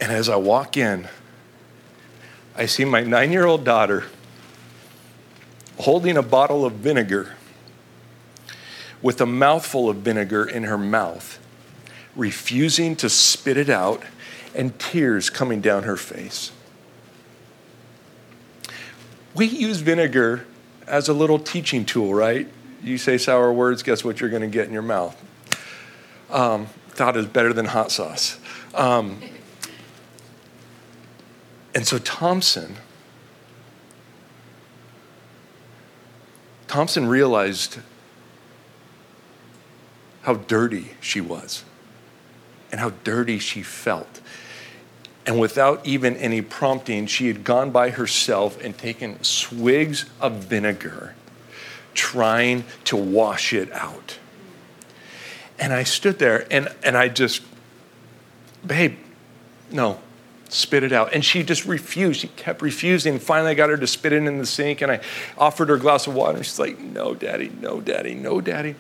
And 0.00 0.11
as 0.11 0.30
I 0.30 0.37
walk 0.37 0.78
in, 0.78 1.08
I 2.56 2.64
see 2.64 2.87
my 2.87 3.02
nine 3.02 3.32
year 3.32 3.44
old 3.44 3.64
daughter 3.64 4.06
holding 5.78 6.16
a 6.16 6.22
bottle 6.22 6.64
of 6.64 6.72
vinegar 6.72 7.37
with 9.02 9.20
a 9.20 9.26
mouthful 9.26 9.90
of 9.90 9.96
vinegar 9.98 10.44
in 10.44 10.64
her 10.64 10.78
mouth, 10.78 11.38
refusing 12.16 12.96
to 12.96 13.11
spit 13.11 13.58
it 13.58 13.68
out, 13.68 14.02
and 14.54 14.78
tears 14.78 15.28
coming 15.28 15.61
down 15.61 15.82
her 15.82 15.98
face 15.98 16.50
we 19.34 19.46
use 19.46 19.80
vinegar 19.80 20.46
as 20.86 21.08
a 21.08 21.12
little 21.12 21.38
teaching 21.38 21.84
tool, 21.84 22.14
right? 22.14 22.48
You 22.82 22.98
say 22.98 23.18
sour 23.18 23.52
words, 23.52 23.82
guess 23.82 24.04
what 24.04 24.20
you're 24.20 24.30
going 24.30 24.42
to 24.42 24.48
get 24.48 24.66
in 24.66 24.72
your 24.72 24.82
mouth? 24.82 25.16
Um, 26.30 26.66
thought 26.90 27.16
is 27.16 27.26
better 27.26 27.52
than 27.52 27.66
hot 27.66 27.90
sauce. 27.90 28.38
Um, 28.74 29.20
and 31.74 31.86
so 31.86 31.98
Thompson, 31.98 32.76
Thompson 36.66 37.08
realized 37.08 37.78
how 40.22 40.34
dirty 40.34 40.90
she 41.00 41.20
was 41.20 41.64
and 42.70 42.80
how 42.80 42.90
dirty 43.04 43.38
she 43.38 43.62
felt. 43.62 44.20
And 45.28 45.38
without 45.38 45.86
even 45.86 46.16
any 46.16 46.40
prompting, 46.40 47.06
she 47.06 47.26
had 47.26 47.44
gone 47.44 47.70
by 47.70 47.90
herself 47.90 48.58
and 48.64 48.76
taken 48.78 49.22
swigs 49.22 50.06
of 50.22 50.36
vinegar, 50.36 51.14
trying 51.92 52.64
to 52.84 52.96
wash 52.96 53.52
it 53.52 53.70
out. 53.72 54.18
And 55.58 55.74
I 55.74 55.82
stood 55.82 56.18
there 56.18 56.50
and, 56.50 56.74
and 56.82 56.96
I 56.96 57.08
just, 57.08 57.42
babe, 58.66 58.96
no, 59.70 60.00
spit 60.48 60.82
it 60.82 60.94
out. 60.94 61.12
And 61.12 61.22
she 61.22 61.42
just 61.42 61.66
refused. 61.66 62.22
She 62.22 62.28
kept 62.28 62.62
refusing. 62.62 63.18
Finally, 63.18 63.50
I 63.50 63.54
got 63.54 63.68
her 63.68 63.76
to 63.76 63.86
spit 63.86 64.14
it 64.14 64.22
in 64.22 64.38
the 64.38 64.46
sink 64.46 64.80
and 64.80 64.90
I 64.90 65.00
offered 65.36 65.68
her 65.68 65.74
a 65.74 65.78
glass 65.78 66.06
of 66.06 66.14
water. 66.14 66.42
She's 66.42 66.58
like, 66.58 66.78
no, 66.78 67.14
daddy, 67.14 67.52
no, 67.60 67.82
daddy, 67.82 68.14
no, 68.14 68.40
daddy. 68.40 68.76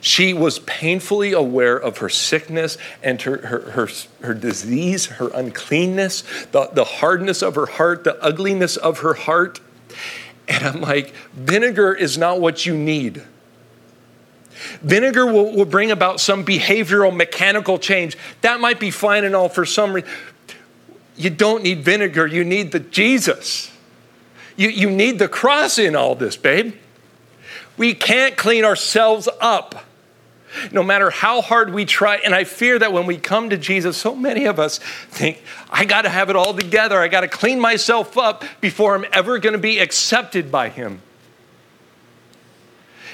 She 0.00 0.32
was 0.32 0.58
painfully 0.60 1.32
aware 1.32 1.76
of 1.76 1.98
her 1.98 2.08
sickness 2.08 2.78
and 3.02 3.20
her, 3.22 3.38
her, 3.38 3.60
her, 3.72 3.88
her, 4.22 4.34
disease, 4.34 5.06
her 5.06 5.28
uncleanness, 5.34 6.22
the, 6.52 6.70
the 6.72 6.84
hardness 6.84 7.42
of 7.42 7.54
her 7.54 7.66
heart, 7.66 8.04
the 8.04 8.22
ugliness 8.22 8.76
of 8.76 9.00
her 9.00 9.14
heart. 9.14 9.60
And 10.48 10.66
I'm 10.66 10.80
like, 10.80 11.12
vinegar 11.34 11.92
is 11.92 12.16
not 12.16 12.40
what 12.40 12.64
you 12.64 12.76
need. 12.76 13.22
Vinegar 14.82 15.26
will, 15.26 15.54
will 15.54 15.66
bring 15.66 15.90
about 15.90 16.18
some 16.18 16.44
behavioral, 16.44 17.14
mechanical 17.14 17.78
change. 17.78 18.16
That 18.40 18.58
might 18.58 18.80
be 18.80 18.90
fine 18.90 19.24
and 19.24 19.36
all 19.36 19.48
for 19.48 19.66
some 19.66 19.92
reason. 19.92 20.10
You 21.16 21.28
don't 21.28 21.62
need 21.62 21.84
vinegar, 21.84 22.26
you 22.26 22.44
need 22.44 22.72
the 22.72 22.80
Jesus. 22.80 23.70
You, 24.56 24.70
you 24.70 24.90
need 24.90 25.18
the 25.18 25.28
cross 25.28 25.78
in 25.78 25.94
all 25.94 26.14
this, 26.14 26.36
babe. 26.36 26.74
We 27.76 27.94
can't 27.94 28.36
clean 28.36 28.64
ourselves 28.64 29.28
up 29.40 29.84
no 30.72 30.82
matter 30.82 31.10
how 31.10 31.40
hard 31.40 31.72
we 31.72 31.84
try. 31.84 32.16
And 32.16 32.34
I 32.34 32.44
fear 32.44 32.78
that 32.78 32.92
when 32.92 33.06
we 33.06 33.16
come 33.16 33.50
to 33.50 33.56
Jesus, 33.56 33.96
so 33.96 34.14
many 34.14 34.46
of 34.46 34.58
us 34.58 34.78
think, 34.78 35.42
I 35.70 35.84
got 35.84 36.02
to 36.02 36.08
have 36.08 36.30
it 36.30 36.36
all 36.36 36.54
together. 36.54 37.00
I 37.00 37.08
got 37.08 37.20
to 37.20 37.28
clean 37.28 37.60
myself 37.60 38.18
up 38.18 38.44
before 38.60 38.94
I'm 38.94 39.06
ever 39.12 39.38
going 39.38 39.54
to 39.54 39.58
be 39.58 39.78
accepted 39.78 40.50
by 40.50 40.68
Him. 40.68 41.02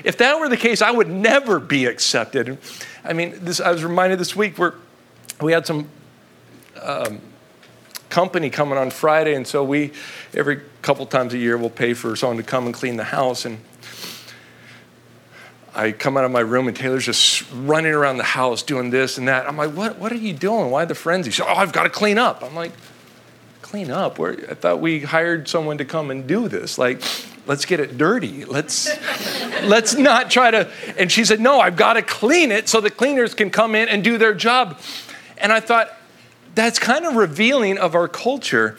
If 0.05 0.19
that 0.19 0.39
were 0.39 0.49
the 0.49 0.57
case, 0.57 0.83
I 0.83 0.91
would 0.91 1.09
never 1.09 1.59
be 1.59 1.87
accepted. 1.87 2.59
I 3.05 3.13
mean, 3.13 3.35
this, 3.41 3.61
I 3.61 3.71
was 3.71 3.83
reminded 3.83 4.19
this 4.19 4.37
week 4.37 4.59
where 4.59 4.75
we 5.41 5.53
had 5.53 5.67
some 5.67 5.89
um, 6.81 7.21
company 8.09 8.51
coming 8.51 8.79
on 8.79 8.91
Friday, 8.91 9.35
and 9.35 9.47
so 9.47 9.65
we, 9.65 9.93
every 10.35 10.61
couple 10.83 11.05
times 11.07 11.35
a 11.35 11.39
year, 11.39 11.57
we'll 11.57 11.71
pay 11.71 11.95
for 11.95 12.15
someone 12.17 12.37
to 12.37 12.43
come 12.43 12.67
and 12.67 12.75
clean 12.75 12.97
the 12.97 13.05
house. 13.05 13.45
And 13.45 13.59
I 15.77 15.93
come 15.93 16.17
out 16.17 16.25
of 16.25 16.31
my 16.31 16.41
room 16.41 16.69
and 16.69 16.77
Taylor's 16.77 17.05
just 17.05 17.45
running 17.53 17.93
around 17.93 18.17
the 18.17 18.25
house 18.25 18.63
doing 18.63 18.89
this 18.89 19.19
and 19.19 19.29
that. 19.29 19.47
I'm 19.47 19.59
like, 19.59 19.73
what, 19.73 19.99
what 19.99 20.11
are 20.11 20.17
you 20.17 20.33
doing? 20.33 20.71
Why 20.71 20.87
the 20.87 20.95
frenzy? 20.95 21.31
She 21.31 21.43
said, 21.43 21.51
oh, 21.51 21.55
I've 21.55 21.73
got 21.73 21.83
to 21.83 21.91
clean 21.91 22.17
up. 22.17 22.43
I'm 22.43 22.55
like, 22.55 22.73
clean 23.61 23.91
up? 23.91 24.19
Where, 24.19 24.33
I 24.51 24.55
thought 24.55 24.81
we 24.81 25.01
hired 25.01 25.49
someone 25.49 25.77
to 25.77 25.85
come 25.85 26.11
and 26.11 26.27
do 26.27 26.49
this. 26.49 26.79
Like, 26.79 27.03
let's 27.47 27.67
get 27.67 27.79
it 27.79 27.99
dirty. 27.99 28.47
Let's, 28.47 28.89
let's 29.65 29.95
not 29.95 30.31
try 30.31 30.51
to. 30.51 30.71
And 30.97 31.13
she 31.13 31.27
said, 31.27 31.41
no, 31.41 31.61
I've 31.61 31.77
got 31.77 31.93
to 31.93 32.03
clean 32.03 32.53
it 32.53 32.71
so 32.71 32.81
the 32.81 32.91
cleaners 32.91 33.35
can 33.35 33.51
come 33.51 33.75
in 33.75 33.91
and 33.91 34.03
do 34.03 34.17
their 34.17 34.33
job. 34.33 34.81
And 35.37 35.53
I 35.53 35.61
thought, 35.61 35.95
that's 36.55 36.79
kind 36.79 37.05
of 37.05 37.17
revealing 37.17 37.77
of 37.77 37.95
our 37.95 38.09
culture 38.09 38.79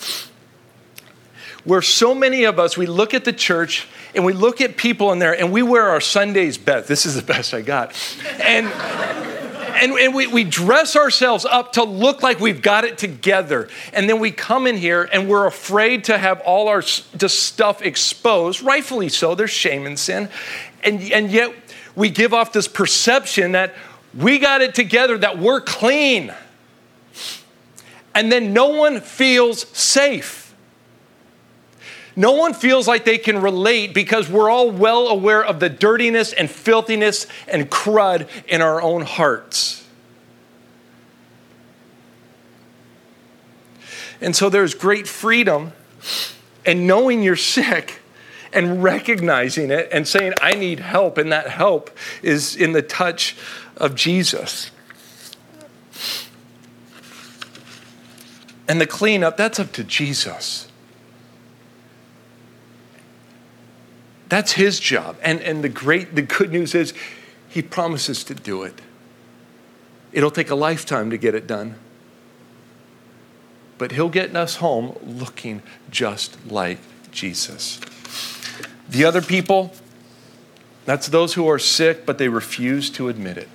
where 1.64 1.84
so 1.84 2.16
many 2.16 2.46
of 2.46 2.58
us, 2.58 2.76
we 2.76 2.88
look 2.88 3.14
at 3.14 3.24
the 3.24 3.34
church 3.34 3.88
and 4.18 4.26
we 4.26 4.34
look 4.34 4.60
at 4.60 4.76
people 4.76 5.14
in 5.14 5.20
there 5.20 5.40
and 5.40 5.52
we 5.52 5.62
wear 5.62 5.88
our 5.90 6.02
Sunday's 6.02 6.58
best. 6.58 6.88
This 6.88 7.06
is 7.06 7.16
the 7.16 7.22
best 7.22 7.54
I 7.54 7.62
got. 7.62 7.94
And 8.42 8.68
and, 9.80 9.94
and 9.94 10.16
we, 10.16 10.26
we 10.26 10.44
dress 10.44 10.96
ourselves 10.96 11.46
up 11.46 11.74
to 11.74 11.84
look 11.84 12.24
like 12.24 12.40
we've 12.40 12.64
got 12.64 12.84
it 12.84 12.98
together. 12.98 13.70
And 13.94 14.10
then 14.10 14.20
we 14.20 14.32
come 14.32 14.66
in 14.66 14.76
here 14.76 15.08
and 15.14 15.30
we're 15.30 15.46
afraid 15.46 16.06
to 16.06 16.18
have 16.18 16.42
all 16.42 16.68
our 16.68 16.82
stuff 16.82 17.84
exposed, 17.84 18.64
rightfully 18.64 19.10
so. 19.10 19.36
There's 19.36 19.52
shame 19.52 19.86
and 19.86 20.00
sin. 20.00 20.30
And, 20.84 21.00
and 21.12 21.32
yet 21.32 21.54
we 21.96 22.10
give 22.10 22.34
off 22.34 22.54
this 22.54 22.68
perception 22.68 23.52
that 23.52 23.76
we 24.16 24.40
got 24.40 24.62
it 24.62 24.74
together, 24.74 25.16
that 25.20 25.38
we're 25.38 25.62
clean. 25.62 26.34
And 28.16 28.32
then 28.32 28.54
no 28.54 28.70
one 28.70 29.00
feels 29.00 29.68
safe. 29.78 30.47
No 32.18 32.32
one 32.32 32.56
feels 32.56 32.88
like 32.88 33.06
they 33.06 33.20
can 33.20 33.44
relate 33.44 33.94
because 33.94 34.28
we're 34.28 34.50
all 34.50 34.72
well 34.72 35.08
aware 35.08 35.46
of 35.46 35.60
the 35.60 35.70
dirtiness 35.70 36.34
and 36.34 36.50
filthiness 36.50 37.28
and 37.48 37.70
crud 37.70 38.28
in 38.48 38.60
our 38.60 38.82
own 38.82 39.04
hearts. 39.04 39.88
And 44.20 44.36
so 44.36 44.50
there's 44.50 44.74
great 44.74 45.08
freedom 45.08 45.74
in 46.66 46.88
knowing 46.88 47.22
you're 47.22 47.36
sick 47.36 48.02
and 48.52 48.82
recognizing 48.82 49.70
it 49.70 49.88
and 49.92 50.08
saying, 50.08 50.34
I 50.42 50.54
need 50.54 50.80
help. 50.80 51.20
And 51.20 51.32
that 51.32 51.50
help 51.50 51.92
is 52.24 52.56
in 52.56 52.72
the 52.72 52.82
touch 52.82 53.38
of 53.76 53.94
Jesus. 53.94 54.72
And 58.68 58.82
the 58.82 58.88
cleanup, 58.88 59.38
that's 59.38 59.60
up 59.60 59.72
to 59.74 59.84
Jesus. 59.84 60.67
That's 64.30 64.54
his 64.54 64.80
job. 64.80 65.18
And, 65.22 65.40
and 65.42 65.64
the 65.64 65.70
great, 65.70 66.16
the 66.16 66.22
good 66.22 66.52
news 66.52 66.76
is 66.76 66.94
he 67.48 67.62
promises 67.62 68.24
to 68.26 68.36
do 68.36 68.64
it. 68.64 68.82
It'll 70.12 70.32
take 70.32 70.50
a 70.50 70.56
lifetime 70.56 71.10
to 71.12 71.18
get 71.18 71.36
it 71.36 71.48
done. 71.48 71.76
But 73.78 73.92
he'll 73.92 74.10
get 74.10 74.36
us 74.36 74.56
home 74.56 74.98
looking 75.04 75.62
just 75.92 76.38
like 76.50 76.80
Jesus. 77.12 77.80
The 78.90 79.06
other 79.06 79.22
people, 79.22 79.74
that's 80.86 81.08
those 81.08 81.36
who 81.36 81.48
are 81.48 81.60
sick, 81.60 82.06
but 82.06 82.18
they 82.18 82.28
refuse 82.28 82.90
to 82.92 83.10
admit 83.10 83.38
it. 83.38 83.50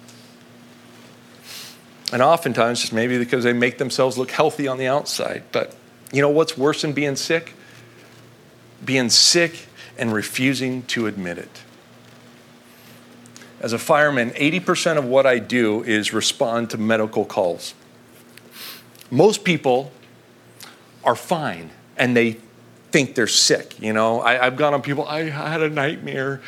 And 2.13 2.21
oftentimes, 2.21 2.81
just 2.81 2.93
maybe 2.93 3.19
because 3.19 3.43
they 3.43 3.55
make 3.55 3.79
themselves 3.79 4.19
look 4.19 4.31
healthy 4.31 4.69
on 4.69 4.77
the 4.77 4.87
outside. 4.87 5.45
But 5.51 5.75
you 6.13 6.21
know 6.21 6.29
what's 6.29 6.59
worse 6.59 6.83
than 6.83 6.93
being 6.93 7.17
sick? 7.17 7.55
Being 8.85 9.09
sick 9.09 9.67
and 10.03 10.13
refusing 10.13 10.83
to 10.83 11.07
admit 11.07 11.39
it. 11.39 11.63
As 13.61 13.73
a 13.73 13.79
fireman, 13.79 14.31
80% 14.31 14.99
of 14.99 15.05
what 15.05 15.27
I 15.27 15.39
do 15.39 15.85
is 15.85 16.13
respond 16.13 16.71
to 16.71 16.77
medical 16.77 17.25
calls. 17.25 17.75
Most 19.13 19.45
people 19.45 19.93
are 21.05 21.15
fine 21.15 21.71
and 21.97 22.17
they 22.17 22.39
think 22.91 23.15
they're 23.15 23.29
sick. 23.29 23.81
You 23.81 23.93
know, 23.93 24.21
I, 24.21 24.43
have 24.43 24.57
gone 24.57 24.75
on 24.75 24.83
people, 24.83 25.07
I 25.07 25.31
had 25.31 25.63
a 25.63 25.71
nightmare. 25.71 26.41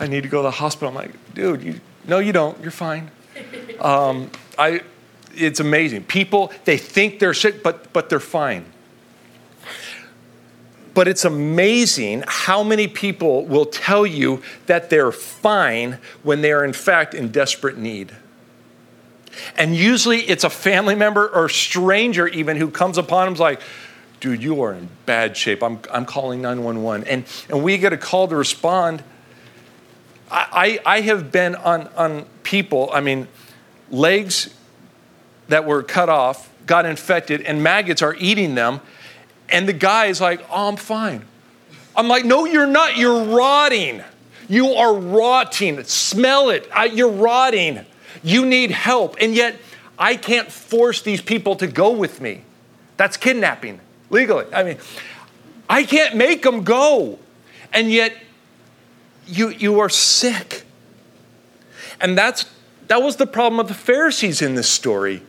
I 0.00 0.06
need 0.06 0.22
to 0.22 0.30
go 0.30 0.38
to 0.38 0.44
the 0.44 0.50
hospital. 0.50 0.88
I'm 0.88 0.94
like, 0.94 1.34
dude, 1.34 1.62
you, 1.62 1.80
no, 2.08 2.20
you 2.20 2.32
don't. 2.32 2.58
You're 2.62 2.70
fine. 2.70 3.10
Um, 3.80 4.30
I, 4.56 4.80
it's 5.34 5.60
amazing. 5.60 6.04
People, 6.04 6.52
they 6.64 6.78
think 6.78 7.18
they're 7.18 7.34
sick, 7.34 7.62
but, 7.62 7.92
but 7.92 8.08
they're 8.08 8.20
fine. 8.20 8.64
But 10.94 11.08
it's 11.08 11.24
amazing 11.24 12.24
how 12.26 12.62
many 12.62 12.86
people 12.86 13.44
will 13.46 13.66
tell 13.66 14.06
you 14.06 14.42
that 14.66 14.90
they're 14.90 15.12
fine 15.12 15.98
when 16.22 16.40
they 16.40 16.52
are, 16.52 16.64
in 16.64 16.72
fact, 16.72 17.14
in 17.14 17.32
desperate 17.32 17.76
need. 17.76 18.14
And 19.56 19.74
usually 19.74 20.20
it's 20.20 20.44
a 20.44 20.50
family 20.50 20.94
member 20.94 21.28
or 21.28 21.48
stranger, 21.48 22.28
even, 22.28 22.56
who 22.56 22.70
comes 22.70 22.96
upon 22.96 23.26
them, 23.26 23.34
like, 23.34 23.60
dude, 24.20 24.42
you 24.42 24.62
are 24.62 24.72
in 24.72 24.88
bad 25.04 25.36
shape. 25.36 25.62
I'm, 25.62 25.80
I'm 25.92 26.06
calling 26.06 26.40
911. 26.40 27.06
And, 27.08 27.24
and 27.48 27.64
we 27.64 27.76
get 27.76 27.92
a 27.92 27.96
call 27.96 28.28
to 28.28 28.36
respond. 28.36 29.02
I, 30.30 30.80
I, 30.86 30.96
I 30.96 31.00
have 31.02 31.32
been 31.32 31.56
on, 31.56 31.88
on 31.96 32.24
people, 32.44 32.90
I 32.92 33.00
mean, 33.00 33.26
legs 33.90 34.54
that 35.48 35.64
were 35.64 35.82
cut 35.82 36.08
off, 36.08 36.50
got 36.66 36.86
infected, 36.86 37.42
and 37.42 37.62
maggots 37.62 38.00
are 38.00 38.14
eating 38.14 38.54
them 38.54 38.80
and 39.48 39.68
the 39.68 39.72
guy 39.72 40.06
is 40.06 40.20
like, 40.20 40.40
oh, 40.50 40.68
I'm 40.68 40.76
fine. 40.76 41.24
I'm 41.96 42.08
like, 42.08 42.24
no, 42.24 42.44
you're 42.44 42.66
not. 42.66 42.96
You're 42.96 43.24
rotting. 43.24 44.02
You 44.48 44.68
are 44.70 44.94
rotting. 44.94 45.82
Smell 45.84 46.50
it. 46.50 46.68
I, 46.74 46.86
you're 46.86 47.10
rotting. 47.10 47.84
You 48.22 48.46
need 48.46 48.70
help. 48.70 49.16
And 49.20 49.34
yet, 49.34 49.56
I 49.98 50.16
can't 50.16 50.50
force 50.50 51.02
these 51.02 51.20
people 51.20 51.56
to 51.56 51.66
go 51.66 51.92
with 51.92 52.20
me. 52.20 52.42
That's 52.96 53.16
kidnapping 53.16 53.80
legally. 54.10 54.46
I 54.52 54.62
mean, 54.64 54.78
I 55.68 55.84
can't 55.84 56.16
make 56.16 56.42
them 56.42 56.64
go. 56.64 57.18
And 57.72 57.90
yet, 57.90 58.16
you, 59.26 59.50
you 59.50 59.80
are 59.80 59.88
sick. 59.88 60.64
And 62.00 62.18
that's, 62.18 62.46
that 62.88 63.02
was 63.02 63.16
the 63.16 63.26
problem 63.26 63.60
of 63.60 63.68
the 63.68 63.74
Pharisees 63.74 64.42
in 64.42 64.54
this 64.54 64.68
story. 64.68 65.22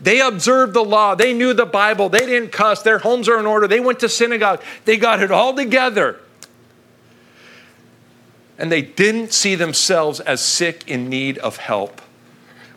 They 0.00 0.20
observed 0.20 0.74
the 0.74 0.84
law. 0.84 1.14
They 1.14 1.32
knew 1.32 1.52
the 1.54 1.66
Bible. 1.66 2.08
They 2.08 2.26
didn't 2.26 2.52
cuss. 2.52 2.82
Their 2.82 2.98
homes 2.98 3.28
are 3.28 3.38
in 3.38 3.46
order. 3.46 3.66
They 3.66 3.80
went 3.80 4.00
to 4.00 4.08
synagogue. 4.08 4.62
They 4.84 4.96
got 4.96 5.22
it 5.22 5.30
all 5.30 5.54
together. 5.54 6.20
And 8.58 8.72
they 8.72 8.82
didn't 8.82 9.32
see 9.32 9.54
themselves 9.54 10.20
as 10.20 10.40
sick 10.40 10.88
in 10.88 11.08
need 11.08 11.38
of 11.38 11.58
help, 11.58 12.00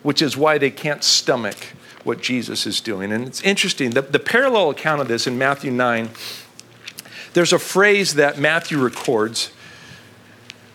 which 0.02 0.22
is 0.22 0.36
why 0.36 0.58
they 0.58 0.70
can't 0.70 1.02
stomach 1.02 1.56
what 2.04 2.20
Jesus 2.20 2.66
is 2.66 2.80
doing. 2.80 3.12
And 3.12 3.26
it's 3.26 3.42
interesting, 3.42 3.90
the, 3.90 4.02
the 4.02 4.18
parallel 4.18 4.70
account 4.70 5.00
of 5.00 5.08
this 5.08 5.26
in 5.26 5.38
Matthew 5.38 5.70
9, 5.70 6.10
there's 7.32 7.52
a 7.52 7.58
phrase 7.58 8.14
that 8.14 8.38
Matthew 8.38 8.78
records 8.78 9.50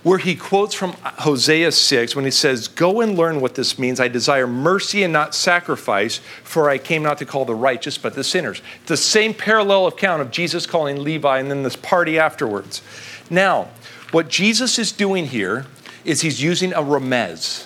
where 0.08 0.18
he 0.18 0.36
quotes 0.36 0.74
from 0.74 0.94
Hosea 1.04 1.70
6 1.70 2.16
when 2.16 2.24
he 2.24 2.32
says, 2.32 2.70
Go 2.70 3.02
and 3.02 3.18
learn 3.18 3.42
what 3.42 3.56
this 3.56 3.78
means. 3.78 4.00
I 4.00 4.08
desire 4.08 4.48
mercy 4.48 5.04
and 5.04 5.12
not 5.12 5.36
sacrifice, 5.36 6.22
for 6.46 6.70
I 6.70 6.78
came 6.78 7.04
not 7.04 7.18
to 7.18 7.26
call 7.26 7.44
the 7.44 7.54
righteous, 7.54 7.98
but 7.98 8.14
the 8.14 8.24
sinners. 8.24 8.62
The 8.86 8.96
same 8.96 9.34
parallel 9.34 9.88
account 9.88 10.22
of 10.22 10.32
Jesus 10.32 10.66
calling 10.66 11.04
Levi 11.04 11.40
and 11.40 11.52
then 11.52 11.64
this 11.64 11.76
party 11.76 12.18
afterwards. 12.18 12.82
Now, 13.30 13.68
what 14.12 14.30
Jesus 14.30 14.80
is 14.80 14.94
doing 14.94 15.26
here 15.26 15.66
is 16.06 16.22
he's 16.22 16.42
using 16.42 16.72
a 16.72 16.82
remez. 16.82 17.66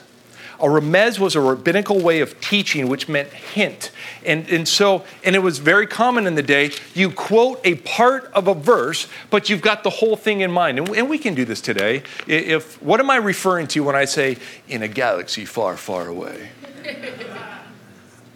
A 0.61 0.65
remez 0.65 1.17
was 1.17 1.35
a 1.35 1.41
rabbinical 1.41 1.99
way 1.99 2.21
of 2.21 2.39
teaching, 2.39 2.87
which 2.87 3.09
meant 3.09 3.29
hint. 3.29 3.89
And, 4.23 4.47
and 4.47 4.67
so, 4.67 5.03
and 5.23 5.35
it 5.35 5.39
was 5.39 5.57
very 5.57 5.87
common 5.87 6.27
in 6.27 6.35
the 6.35 6.43
day, 6.43 6.71
you 6.93 7.09
quote 7.09 7.59
a 7.63 7.75
part 7.75 8.25
of 8.33 8.47
a 8.47 8.53
verse, 8.53 9.07
but 9.31 9.49
you've 9.49 9.61
got 9.61 9.83
the 9.83 9.89
whole 9.89 10.15
thing 10.15 10.41
in 10.41 10.51
mind. 10.51 10.77
And, 10.77 10.89
and 10.89 11.09
we 11.09 11.17
can 11.17 11.33
do 11.33 11.45
this 11.45 11.61
today. 11.61 12.03
If, 12.27 12.81
what 12.81 12.99
am 12.99 13.09
I 13.09 13.15
referring 13.15 13.67
to 13.69 13.79
when 13.79 13.95
I 13.95 14.05
say, 14.05 14.37
in 14.67 14.83
a 14.83 14.87
galaxy 14.87 15.45
far, 15.45 15.77
far 15.77 16.07
away? 16.07 16.49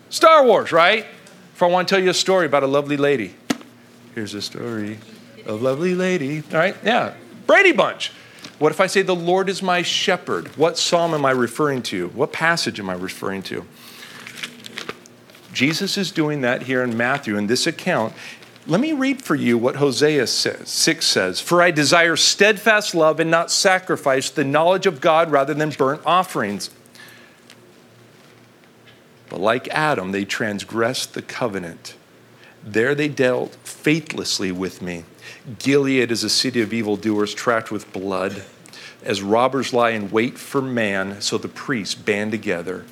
Star 0.10 0.44
Wars, 0.46 0.72
right? 0.72 1.06
If 1.54 1.62
I 1.62 1.68
want 1.68 1.88
to 1.88 1.96
tell 1.96 2.04
you 2.04 2.10
a 2.10 2.14
story 2.14 2.48
about 2.48 2.64
a 2.64 2.68
lovely 2.68 2.98
lady, 2.98 3.36
here's 4.16 4.34
a 4.34 4.42
story 4.42 4.98
of 5.46 5.62
lovely 5.62 5.94
lady. 5.94 6.44
All 6.52 6.58
right, 6.58 6.76
yeah. 6.84 7.14
Brady 7.46 7.72
Bunch. 7.72 8.12
What 8.58 8.72
if 8.72 8.80
I 8.80 8.88
say, 8.88 9.02
The 9.02 9.16
Lord 9.16 9.50
is 9.50 9.62
my 9.62 9.82
shepherd? 9.82 10.48
What 10.58 10.78
psalm 10.78 11.14
am 11.14 11.26
I 11.26 11.32
referring 11.32 11.82
to? 11.84 12.10
What 12.10 12.32
passage 12.32 12.80
am 12.80 12.90
I 12.90 12.94
referring 12.94 13.44
to? 13.44 13.66
Jesus 15.54 15.98
is 15.98 16.12
doing 16.12 16.42
that 16.42 16.64
here 16.64 16.84
in 16.84 16.98
Matthew 16.98 17.38
in 17.38 17.48
this 17.48 17.66
account. 17.66 18.14
Let 18.68 18.82
me 18.82 18.94
read 18.94 19.22
for 19.22 19.36
you 19.36 19.58
what 19.58 19.76
Hosea 19.76 20.28
says, 20.28 20.70
6 20.70 21.06
says. 21.06 21.40
For 21.40 21.62
I 21.62 21.72
desire 21.72 22.16
steadfast 22.16 22.96
love 22.96 23.20
and 23.20 23.30
not 23.30 23.52
sacrifice, 23.52 24.30
the 24.30 24.44
knowledge 24.44 24.86
of 24.86 25.02
God 25.02 25.32
rather 25.32 25.54
than 25.54 25.70
burnt 25.70 26.02
offerings. 26.06 26.72
But 29.30 29.40
like 29.40 29.68
Adam, 29.70 30.12
they 30.12 30.26
transgressed 30.26 31.14
the 31.14 31.22
covenant. 31.22 31.96
There 32.64 32.96
they 32.96 33.08
dealt 33.08 33.56
faithlessly 33.64 34.52
with 34.52 34.82
me. 34.82 35.06
Gilead 35.60 36.12
is 36.12 36.24
a 36.24 36.30
city 36.30 36.62
of 36.62 36.74
evildoers 36.74 37.34
tracked 37.34 37.72
with 37.72 37.92
blood. 37.94 38.44
As 39.04 39.22
robbers 39.22 39.74
lie 39.74 39.92
in 39.92 40.10
wait 40.10 40.38
for 40.38 40.62
man, 40.62 41.22
so 41.22 41.38
the 41.38 41.48
priests 41.48 41.96
band 41.96 42.32
together. 42.32 42.86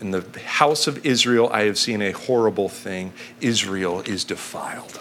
In 0.00 0.10
the 0.10 0.24
house 0.40 0.86
of 0.86 1.04
Israel, 1.06 1.48
I 1.52 1.62
have 1.62 1.78
seen 1.78 2.02
a 2.02 2.12
horrible 2.12 2.68
thing. 2.68 3.12
Israel 3.40 4.00
is 4.00 4.24
defiled. 4.24 5.00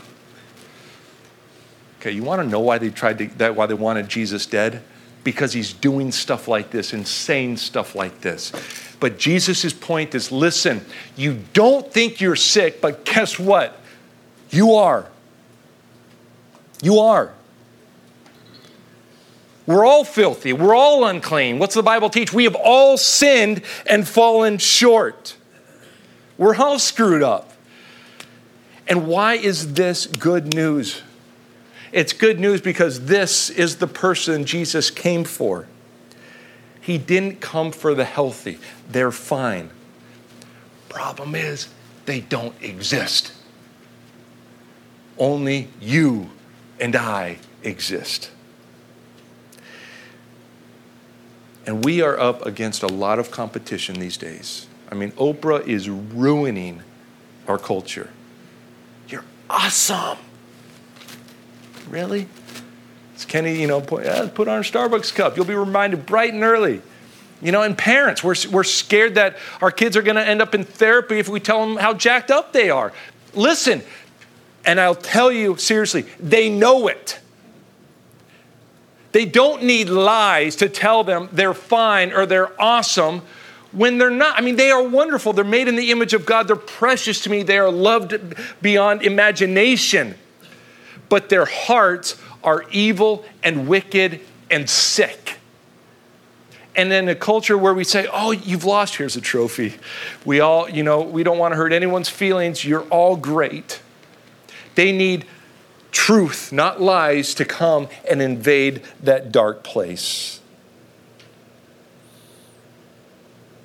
Okay, 1.99 2.12
you 2.12 2.24
want 2.24 2.41
to 2.41 2.47
know 2.47 2.60
why 2.60 2.78
they 2.78 2.89
tried 2.89 3.18
to, 3.20 3.28
that, 3.38 3.56
why 3.56 3.68
they 3.68 3.74
wanted 3.74 4.10
Jesus 4.10 4.45
dead? 4.45 4.84
Because 5.24 5.54
he's 5.54 5.72
doing 5.72 6.12
stuff 6.12 6.47
like 6.47 6.72
this, 6.72 6.93
insane 6.93 7.58
stuff 7.58 7.95
like 7.95 8.22
this. 8.22 8.52
But 8.99 9.18
Jesus' 9.18 9.72
point 9.72 10.14
is 10.14 10.32
listen, 10.32 10.86
you 11.16 11.39
don't 11.54 11.91
think 11.91 12.20
you're 12.20 12.36
sick, 12.36 12.82
but 12.82 13.06
guess 13.06 13.39
what? 13.39 13.80
You 14.49 14.74
are. 14.74 15.08
You 16.82 16.99
are. 16.99 17.34
We're 19.65 19.86
all 19.86 20.03
filthy. 20.03 20.53
We're 20.53 20.75
all 20.75 21.05
unclean. 21.05 21.59
What's 21.59 21.75
the 21.75 21.84
Bible 21.84 22.09
teach? 22.09 22.34
We 22.34 22.43
have 22.45 22.55
all 22.55 22.97
sinned 22.97 23.61
and 23.86 24.07
fallen 24.07 24.57
short. 24.57 25.38
We're 26.38 26.55
all 26.55 26.79
screwed 26.79 27.23
up. 27.23 27.53
And 28.88 29.07
why 29.07 29.36
is 29.36 29.73
this 29.73 30.07
good 30.07 30.53
news? 30.53 31.01
It's 31.91 32.13
good 32.13 32.39
news 32.39 32.61
because 32.61 33.05
this 33.05 33.49
is 33.49 33.77
the 33.77 33.88
person 33.88 34.45
Jesus 34.45 34.89
came 34.89 35.23
for. 35.23 35.67
He 36.82 36.97
didn't 36.97 37.41
come 37.41 37.71
for 37.71 37.93
the 37.93 38.05
healthy, 38.05 38.57
they're 38.89 39.11
fine. 39.11 39.69
Problem 40.89 41.36
is, 41.36 41.69
they 42.05 42.21
don't 42.21 42.55
exist. 42.61 43.32
Only 45.17 45.69
you 45.79 46.32
and 46.82 46.95
I 46.95 47.38
exist. 47.63 48.32
And 51.65 51.86
we 51.86 52.01
are 52.01 52.19
up 52.19 52.45
against 52.45 52.82
a 52.82 52.88
lot 52.88 53.19
of 53.19 53.29
competition 53.29 53.99
these 53.99 54.17
days. 54.17 54.65
I 54.91 54.95
mean, 54.95 55.11
Oprah 55.11 55.65
is 55.65 55.88
ruining 55.88 56.82
our 57.47 57.59
culture. 57.59 58.09
You're 59.07 59.23
awesome. 59.49 60.17
Really? 61.88 62.27
It's 63.13 63.25
Kenny, 63.25 63.61
you 63.61 63.67
know, 63.67 63.79
put, 63.79 64.03
yeah, 64.03 64.27
put 64.34 64.47
on 64.47 64.57
a 64.57 64.63
Starbucks 64.63 65.13
cup. 65.13 65.38
You'll 65.38 65.45
be 65.45 65.53
reminded 65.53 66.07
bright 66.07 66.34
and 66.34 66.43
early. 66.43 66.82
You 67.43 67.51
know, 67.51 67.61
and 67.61 67.77
parents, 67.77 68.23
we're, 68.23 68.36
we're 68.51 68.63
scared 68.63 69.15
that 69.15 69.38
our 69.61 69.71
kids 69.71 69.95
are 69.95 70.01
going 70.01 70.15
to 70.15 70.27
end 70.27 70.41
up 70.41 70.55
in 70.55 70.63
therapy 70.63 71.19
if 71.19 71.29
we 71.29 71.39
tell 71.39 71.65
them 71.65 71.77
how 71.77 71.93
jacked 71.93 72.32
up 72.32 72.53
they 72.53 72.69
are. 72.69 72.91
Listen, 73.34 73.84
and 74.66 74.80
I'll 74.80 74.95
tell 74.95 75.32
you 75.32 75.57
seriously, 75.57 76.05
they 76.20 76.49
know 76.49 76.88
it. 76.88 77.20
They 79.12 79.26
don't 79.26 79.64
need 79.64 79.89
lies 79.89 80.55
to 80.57 80.70
tell 80.70 81.03
them 81.03 81.30
they're 81.32 81.53
fine 81.53 82.14
or 82.14 82.26
they're 82.26 82.59
awesome 82.62 83.22
when 83.72 83.97
they're 83.97 84.09
not. 84.09 84.38
I 84.38 84.41
mean, 84.41 84.55
they 84.55 84.72
are 84.72 84.84
wonderful. 84.84 85.34
They're 85.34 85.43
made 85.43 85.68
in 85.68 85.76
the 85.76 85.91
image 85.91 86.14
of 86.14 86.26
God. 86.26 86.47
They're 86.47 86.55
precious 86.55 87.22
to 87.24 87.30
me. 87.30 87.43
They 87.43 87.57
are 87.57 87.72
loved 87.72 88.16
beyond 88.62 89.01
imagination. 89.01 90.16
But 91.09 91.30
their 91.30 91.45
hearts 91.45 92.16
are 92.43 92.66
evil 92.72 93.26
and 93.43 93.68
wicked 93.68 94.22
and 94.49 94.70
sick. 94.70 95.38
And 96.74 96.91
in 96.93 97.09
a 97.09 97.16
culture 97.16 97.57
where 97.57 97.74
we 97.74 97.84
say, 97.84 98.07
oh, 98.12 98.32
you've 98.32 98.64
lost, 98.64 98.95
here's 98.95 99.18
a 99.18 99.22
trophy. 99.22 99.76
We 100.24 100.39
all, 100.39 100.70
you 100.70 100.84
know, 100.84 101.01
we 101.01 101.24
don't 101.24 101.38
want 101.38 101.51
to 101.51 101.57
hurt 101.57 101.74
anyone's 101.74 102.07
feelings. 102.07 102.64
You're 102.64 102.84
all 102.84 103.18
great. 103.18 103.82
They 104.76 104.91
need 104.91 105.26
truth, 105.91 106.51
not 106.51 106.82
lies, 106.82 107.34
to 107.36 107.45
come 107.45 107.88
and 108.09 108.22
invade 108.22 108.82
that 109.03 109.32
dark 109.32 109.63
place. 109.63 110.39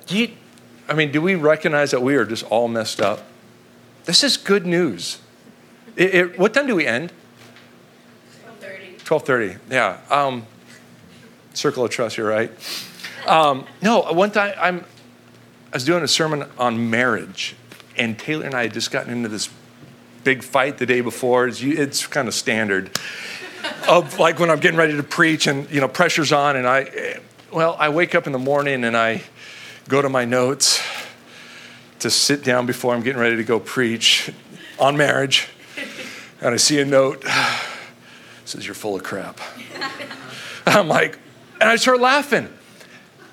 You, 0.07 0.31
I 0.87 0.93
mean, 0.93 1.11
do 1.11 1.21
we 1.21 1.35
recognize 1.35 1.91
that 1.91 2.01
we 2.01 2.15
are 2.15 2.25
just 2.25 2.43
all 2.45 2.67
messed 2.67 3.01
up? 3.01 3.23
This 4.05 4.23
is 4.23 4.37
good 4.37 4.65
news. 4.65 5.19
It, 5.95 6.15
it, 6.15 6.39
what 6.39 6.53
time 6.53 6.67
do 6.67 6.75
we 6.75 6.85
end? 6.85 7.11
12.30. 8.61 9.01
12.30, 9.01 9.59
yeah. 9.69 9.99
Um, 10.09 10.45
circle 11.53 11.83
of 11.83 11.91
trust, 11.91 12.17
you're 12.17 12.29
right. 12.29 12.51
Um, 13.25 13.65
no, 13.81 14.01
one 14.13 14.31
time 14.31 14.53
I'm, 14.57 14.85
I 15.73 15.75
was 15.75 15.83
doing 15.83 16.03
a 16.03 16.07
sermon 16.07 16.45
on 16.57 16.89
marriage, 16.89 17.55
and 17.97 18.17
Taylor 18.17 18.45
and 18.45 18.55
I 18.55 18.63
had 18.63 18.73
just 18.73 18.91
gotten 18.91 19.11
into 19.11 19.27
this 19.27 19.49
big 20.23 20.43
fight 20.43 20.77
the 20.77 20.85
day 20.85 21.01
before. 21.01 21.47
It's, 21.47 21.61
it's 21.61 22.07
kind 22.07 22.27
of 22.27 22.33
standard 22.33 22.91
of 23.87 24.19
like 24.19 24.39
when 24.39 24.49
I'm 24.49 24.59
getting 24.59 24.77
ready 24.77 24.95
to 24.95 25.03
preach 25.03 25.47
and 25.47 25.69
you 25.71 25.81
know 25.81 25.87
pressure's 25.87 26.31
on, 26.31 26.55
and 26.55 26.67
I, 26.67 27.19
well, 27.51 27.75
I 27.79 27.89
wake 27.89 28.15
up 28.15 28.27
in 28.27 28.33
the 28.33 28.39
morning 28.39 28.83
and 28.83 28.95
I 28.95 29.23
go 29.87 30.01
to 30.01 30.09
my 30.09 30.25
notes 30.25 30.81
to 31.99 32.09
sit 32.09 32.43
down 32.43 32.65
before 32.65 32.93
I'm 32.93 33.01
getting 33.01 33.21
ready 33.21 33.37
to 33.37 33.43
go 33.43 33.59
preach 33.59 34.31
on 34.79 34.97
marriage, 34.97 35.47
and 36.41 36.53
I 36.53 36.57
see 36.57 36.79
a 36.79 36.85
note 36.85 37.23
says 38.45 38.65
you're 38.65 38.75
full 38.75 38.95
of 38.95 39.03
crap. 39.03 39.39
I'm 40.65 40.87
like, 40.87 41.17
and 41.59 41.69
I 41.69 41.75
start 41.77 41.99
laughing, 41.99 42.49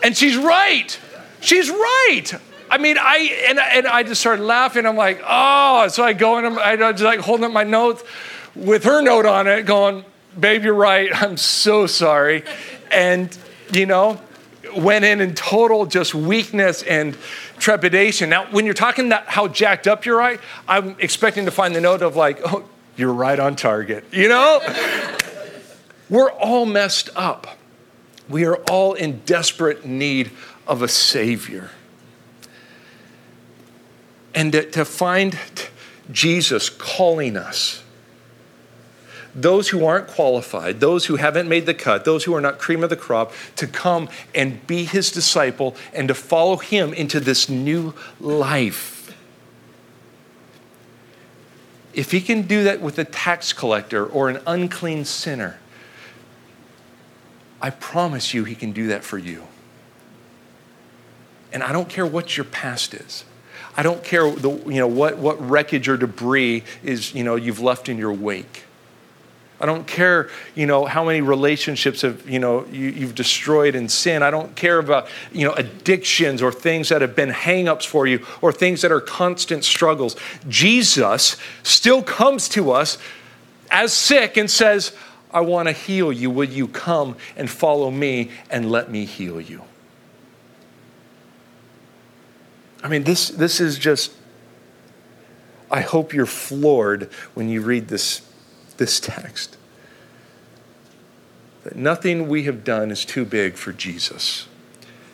and 0.02 0.16
she's 0.16 0.36
right. 0.36 0.98
She's 1.40 1.68
right. 1.68 2.32
I 2.74 2.78
mean, 2.78 2.96
I 2.98 3.46
and, 3.50 3.60
and 3.60 3.86
I 3.86 4.02
just 4.02 4.20
started 4.20 4.42
laughing. 4.42 4.84
I'm 4.84 4.96
like, 4.96 5.22
oh, 5.24 5.86
so 5.86 6.02
I 6.02 6.12
go 6.12 6.38
and 6.38 6.44
I'm 6.44 6.58
I 6.58 6.74
just 6.90 7.04
like 7.04 7.20
holding 7.20 7.44
up 7.44 7.52
my 7.52 7.62
notes 7.62 8.02
with 8.56 8.82
her 8.82 9.00
note 9.00 9.26
on 9.26 9.46
it, 9.46 9.64
going, 9.64 10.04
babe, 10.40 10.64
you're 10.64 10.74
right. 10.74 11.08
I'm 11.22 11.36
so 11.36 11.86
sorry. 11.86 12.42
And, 12.90 13.38
you 13.72 13.86
know, 13.86 14.20
went 14.76 15.04
in 15.04 15.20
in 15.20 15.36
total 15.36 15.86
just 15.86 16.16
weakness 16.16 16.82
and 16.82 17.16
trepidation. 17.58 18.28
Now, 18.28 18.50
when 18.50 18.64
you're 18.64 18.74
talking 18.74 19.10
that 19.10 19.28
how 19.28 19.46
jacked 19.46 19.86
up 19.86 20.04
you're 20.04 20.18
right, 20.18 20.40
I'm 20.66 20.96
expecting 20.98 21.44
to 21.44 21.52
find 21.52 21.76
the 21.76 21.80
note 21.80 22.02
of 22.02 22.16
like, 22.16 22.40
oh, 22.44 22.68
you're 22.96 23.12
right 23.12 23.38
on 23.38 23.54
target. 23.54 24.04
You 24.10 24.28
know? 24.28 24.60
We're 26.10 26.32
all 26.32 26.66
messed 26.66 27.10
up. 27.14 27.56
We 28.28 28.44
are 28.46 28.56
all 28.68 28.94
in 28.94 29.20
desperate 29.20 29.86
need 29.86 30.32
of 30.66 30.82
a 30.82 30.88
Savior 30.88 31.70
and 34.34 34.52
to, 34.52 34.70
to 34.70 34.84
find 34.84 35.38
Jesus 36.10 36.68
calling 36.68 37.36
us. 37.36 37.82
Those 39.34 39.70
who 39.70 39.84
aren't 39.84 40.06
qualified, 40.06 40.78
those 40.78 41.06
who 41.06 41.16
haven't 41.16 41.48
made 41.48 41.66
the 41.66 41.74
cut, 41.74 42.04
those 42.04 42.24
who 42.24 42.34
are 42.34 42.40
not 42.40 42.58
cream 42.58 42.84
of 42.84 42.90
the 42.90 42.96
crop, 42.96 43.32
to 43.56 43.66
come 43.66 44.08
and 44.34 44.64
be 44.66 44.84
his 44.84 45.10
disciple 45.10 45.74
and 45.92 46.06
to 46.08 46.14
follow 46.14 46.56
him 46.56 46.92
into 46.92 47.18
this 47.18 47.48
new 47.48 47.94
life. 48.20 49.12
If 51.92 52.10
he 52.10 52.20
can 52.20 52.42
do 52.42 52.64
that 52.64 52.80
with 52.80 52.98
a 52.98 53.04
tax 53.04 53.52
collector 53.52 54.04
or 54.04 54.28
an 54.28 54.40
unclean 54.46 55.04
sinner, 55.04 55.58
I 57.60 57.70
promise 57.70 58.34
you 58.34 58.44
he 58.44 58.54
can 58.54 58.72
do 58.72 58.88
that 58.88 59.04
for 59.04 59.16
you. 59.16 59.44
And 61.52 61.62
I 61.62 61.72
don't 61.72 61.88
care 61.88 62.04
what 62.04 62.36
your 62.36 62.44
past 62.44 62.94
is. 62.94 63.24
I 63.76 63.82
don't 63.82 64.04
care 64.04 64.30
the, 64.30 64.50
you 64.50 64.78
know, 64.78 64.86
what, 64.86 65.18
what 65.18 65.40
wreckage 65.48 65.88
or 65.88 65.96
debris 65.96 66.62
is, 66.82 67.14
you 67.14 67.24
know, 67.24 67.34
you've 67.34 67.60
left 67.60 67.88
in 67.88 67.98
your 67.98 68.12
wake. 68.12 68.64
I 69.60 69.66
don't 69.66 69.86
care, 69.86 70.30
you 70.54 70.66
know, 70.66 70.84
how 70.84 71.04
many 71.04 71.20
relationships 71.20 72.02
have, 72.02 72.28
you 72.28 72.38
know, 72.38 72.66
you, 72.66 72.92
have 73.06 73.14
destroyed 73.14 73.74
in 73.74 73.88
sin. 73.88 74.22
I 74.22 74.30
don't 74.30 74.54
care 74.56 74.78
about, 74.78 75.08
you 75.32 75.46
know, 75.46 75.54
addictions 75.54 76.42
or 76.42 76.52
things 76.52 76.88
that 76.88 77.00
have 77.02 77.16
been 77.16 77.30
hangups 77.30 77.86
for 77.86 78.06
you 78.06 78.26
or 78.42 78.52
things 78.52 78.82
that 78.82 78.92
are 78.92 79.00
constant 79.00 79.64
struggles. 79.64 80.16
Jesus 80.48 81.36
still 81.62 82.02
comes 82.02 82.48
to 82.50 82.72
us 82.72 82.98
as 83.70 83.92
sick 83.92 84.36
and 84.36 84.50
says, 84.50 84.94
I 85.32 85.40
want 85.40 85.68
to 85.68 85.72
heal 85.72 86.12
you. 86.12 86.30
Will 86.30 86.44
you 86.44 86.68
come 86.68 87.16
and 87.36 87.48
follow 87.48 87.90
me 87.90 88.30
and 88.50 88.70
let 88.70 88.90
me 88.90 89.04
heal 89.04 89.40
you? 89.40 89.62
I 92.84 92.88
mean, 92.88 93.02
this, 93.02 93.30
this 93.30 93.60
is 93.60 93.78
just, 93.78 94.12
I 95.70 95.80
hope 95.80 96.12
you're 96.12 96.26
floored 96.26 97.10
when 97.32 97.48
you 97.48 97.62
read 97.62 97.88
this 97.88 98.20
this 98.76 99.00
text. 99.00 99.56
That 101.62 101.76
nothing 101.76 102.28
we 102.28 102.42
have 102.44 102.64
done 102.64 102.90
is 102.90 103.04
too 103.04 103.24
big 103.24 103.54
for 103.54 103.72
Jesus. 103.72 104.46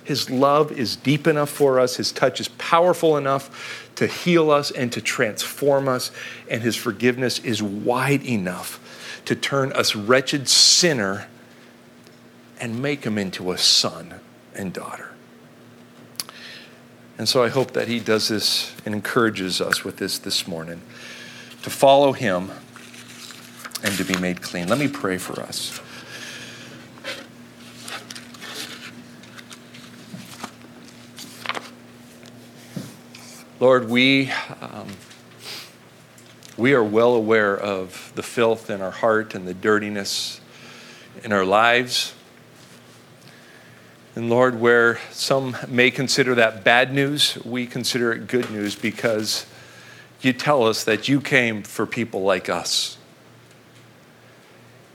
His 0.03 0.31
love 0.31 0.73
is 0.73 0.97
deep 0.97 1.27
enough 1.27 1.51
for 1.51 1.79
us, 1.79 1.97
His 1.97 2.11
touch 2.11 2.41
is 2.41 2.49
powerful 2.49 3.17
enough 3.17 3.91
to 3.97 4.07
heal 4.07 4.51
us 4.51 4.71
and 4.71 4.91
to 4.93 5.01
transform 5.01 5.89
us, 5.89 6.11
and 6.49 6.63
His 6.63 6.75
forgiveness 6.75 7.39
is 7.41 7.63
wide 7.63 8.25
enough 8.25 8.81
to 9.27 9.37
turn 9.37 9.73
us 9.73 9.95
wretched 9.95 10.49
sinner 10.49 11.29
and 12.59 12.83
make 12.83 13.05
him 13.05 13.17
into 13.17 13.53
a 13.53 13.59
son 13.59 14.21
and 14.55 14.73
daughter. 14.73 15.10
And 17.21 17.29
so 17.29 17.45
I 17.45 17.51
hope 17.51 17.73
that 17.73 17.87
he 17.87 18.01
does 18.01 18.29
this 18.29 18.75
and 18.87 18.95
encourages 18.95 19.61
us 19.61 19.85
with 19.85 19.99
this 19.99 20.19
this 20.19 20.49
morning 20.49 20.81
to 21.61 21.69
follow 21.69 22.15
him 22.15 22.51
and 23.85 23.95
to 23.99 24.05
be 24.05 24.17
made 24.17 24.41
clean. 24.41 24.69
Let 24.69 24.79
me 24.79 24.89
pray 24.89 25.19
for 25.19 25.39
us. 25.39 25.79
Lord, 33.61 33.91
we, 33.91 34.33
um, 34.63 34.89
we 36.57 36.73
are 36.73 36.83
well 36.83 37.13
aware 37.13 37.55
of 37.55 38.13
the 38.15 38.23
filth 38.23 38.71
in 38.71 38.81
our 38.81 38.93
heart 38.93 39.35
and 39.35 39.47
the 39.47 39.53
dirtiness 39.53 40.41
in 41.23 41.35
our 41.35 41.45
lives. 41.45 42.15
And 44.21 44.29
Lord, 44.29 44.61
where 44.61 44.99
some 45.13 45.57
may 45.67 45.91
consider 45.91 46.35
that 46.35 46.63
bad 46.63 46.93
news, 46.93 47.39
we 47.43 47.67
consider 47.67 48.13
it 48.13 48.27
good 48.27 48.51
news 48.51 48.77
because 48.77 49.47
you 50.21 50.35
tell 50.35 50.67
us 50.67 50.85
that 50.85 51.09
you 51.09 51.23
came 51.23 51.63
for 51.63 51.87
people 51.87 52.21
like 52.21 52.51
us. 52.51 52.99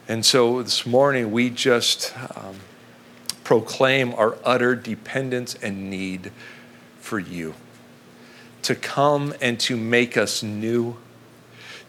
And 0.08 0.24
so 0.24 0.62
this 0.62 0.86
morning, 0.86 1.32
we 1.32 1.50
just 1.50 2.14
um, 2.36 2.58
proclaim 3.44 4.14
our 4.14 4.38
utter 4.46 4.76
dependence 4.76 5.56
and 5.56 5.90
need 5.90 6.32
for 7.00 7.18
you 7.18 7.56
to 8.62 8.76
come 8.76 9.34
and 9.42 9.60
to 9.62 9.76
make 9.76 10.18
us 10.18 10.44
new, 10.44 10.98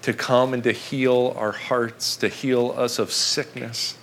to 0.00 0.14
come 0.14 0.54
and 0.54 0.64
to 0.64 0.72
heal 0.72 1.34
our 1.36 1.52
hearts, 1.52 2.16
to 2.16 2.28
heal 2.28 2.72
us 2.78 2.98
of 2.98 3.12
sickness. 3.12 3.98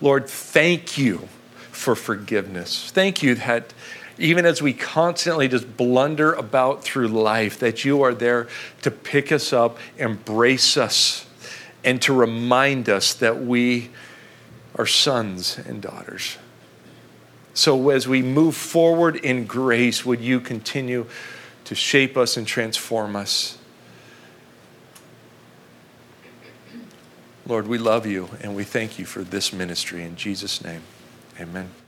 Lord, 0.00 0.26
thank 0.26 0.96
you 0.96 1.28
for 1.72 1.94
forgiveness. 1.96 2.90
Thank 2.92 3.22
you 3.22 3.34
that 3.36 3.74
even 4.18 4.46
as 4.46 4.62
we 4.62 4.72
constantly 4.72 5.48
just 5.48 5.76
blunder 5.76 6.32
about 6.32 6.84
through 6.84 7.08
life, 7.08 7.58
that 7.58 7.84
you 7.84 8.02
are 8.02 8.14
there 8.14 8.46
to 8.82 8.90
pick 8.90 9.32
us 9.32 9.52
up, 9.52 9.78
embrace 9.98 10.76
us 10.76 11.26
and 11.82 12.00
to 12.02 12.12
remind 12.12 12.88
us 12.88 13.14
that 13.14 13.42
we 13.42 13.90
are 14.76 14.86
sons 14.86 15.58
and 15.58 15.82
daughters. 15.82 16.36
So, 17.54 17.90
as 17.90 18.08
we 18.08 18.22
move 18.22 18.56
forward 18.56 19.16
in 19.16 19.44
grace, 19.44 20.06
would 20.06 20.20
you 20.20 20.40
continue 20.40 21.06
to 21.64 21.74
shape 21.74 22.16
us 22.16 22.36
and 22.36 22.46
transform 22.46 23.16
us? 23.16 23.58
Lord, 27.46 27.66
we 27.66 27.76
love 27.76 28.06
you 28.06 28.30
and 28.40 28.54
we 28.54 28.64
thank 28.64 28.98
you 28.98 29.04
for 29.04 29.22
this 29.22 29.52
ministry. 29.52 30.02
In 30.04 30.16
Jesus' 30.16 30.64
name, 30.64 30.82
amen. 31.40 31.81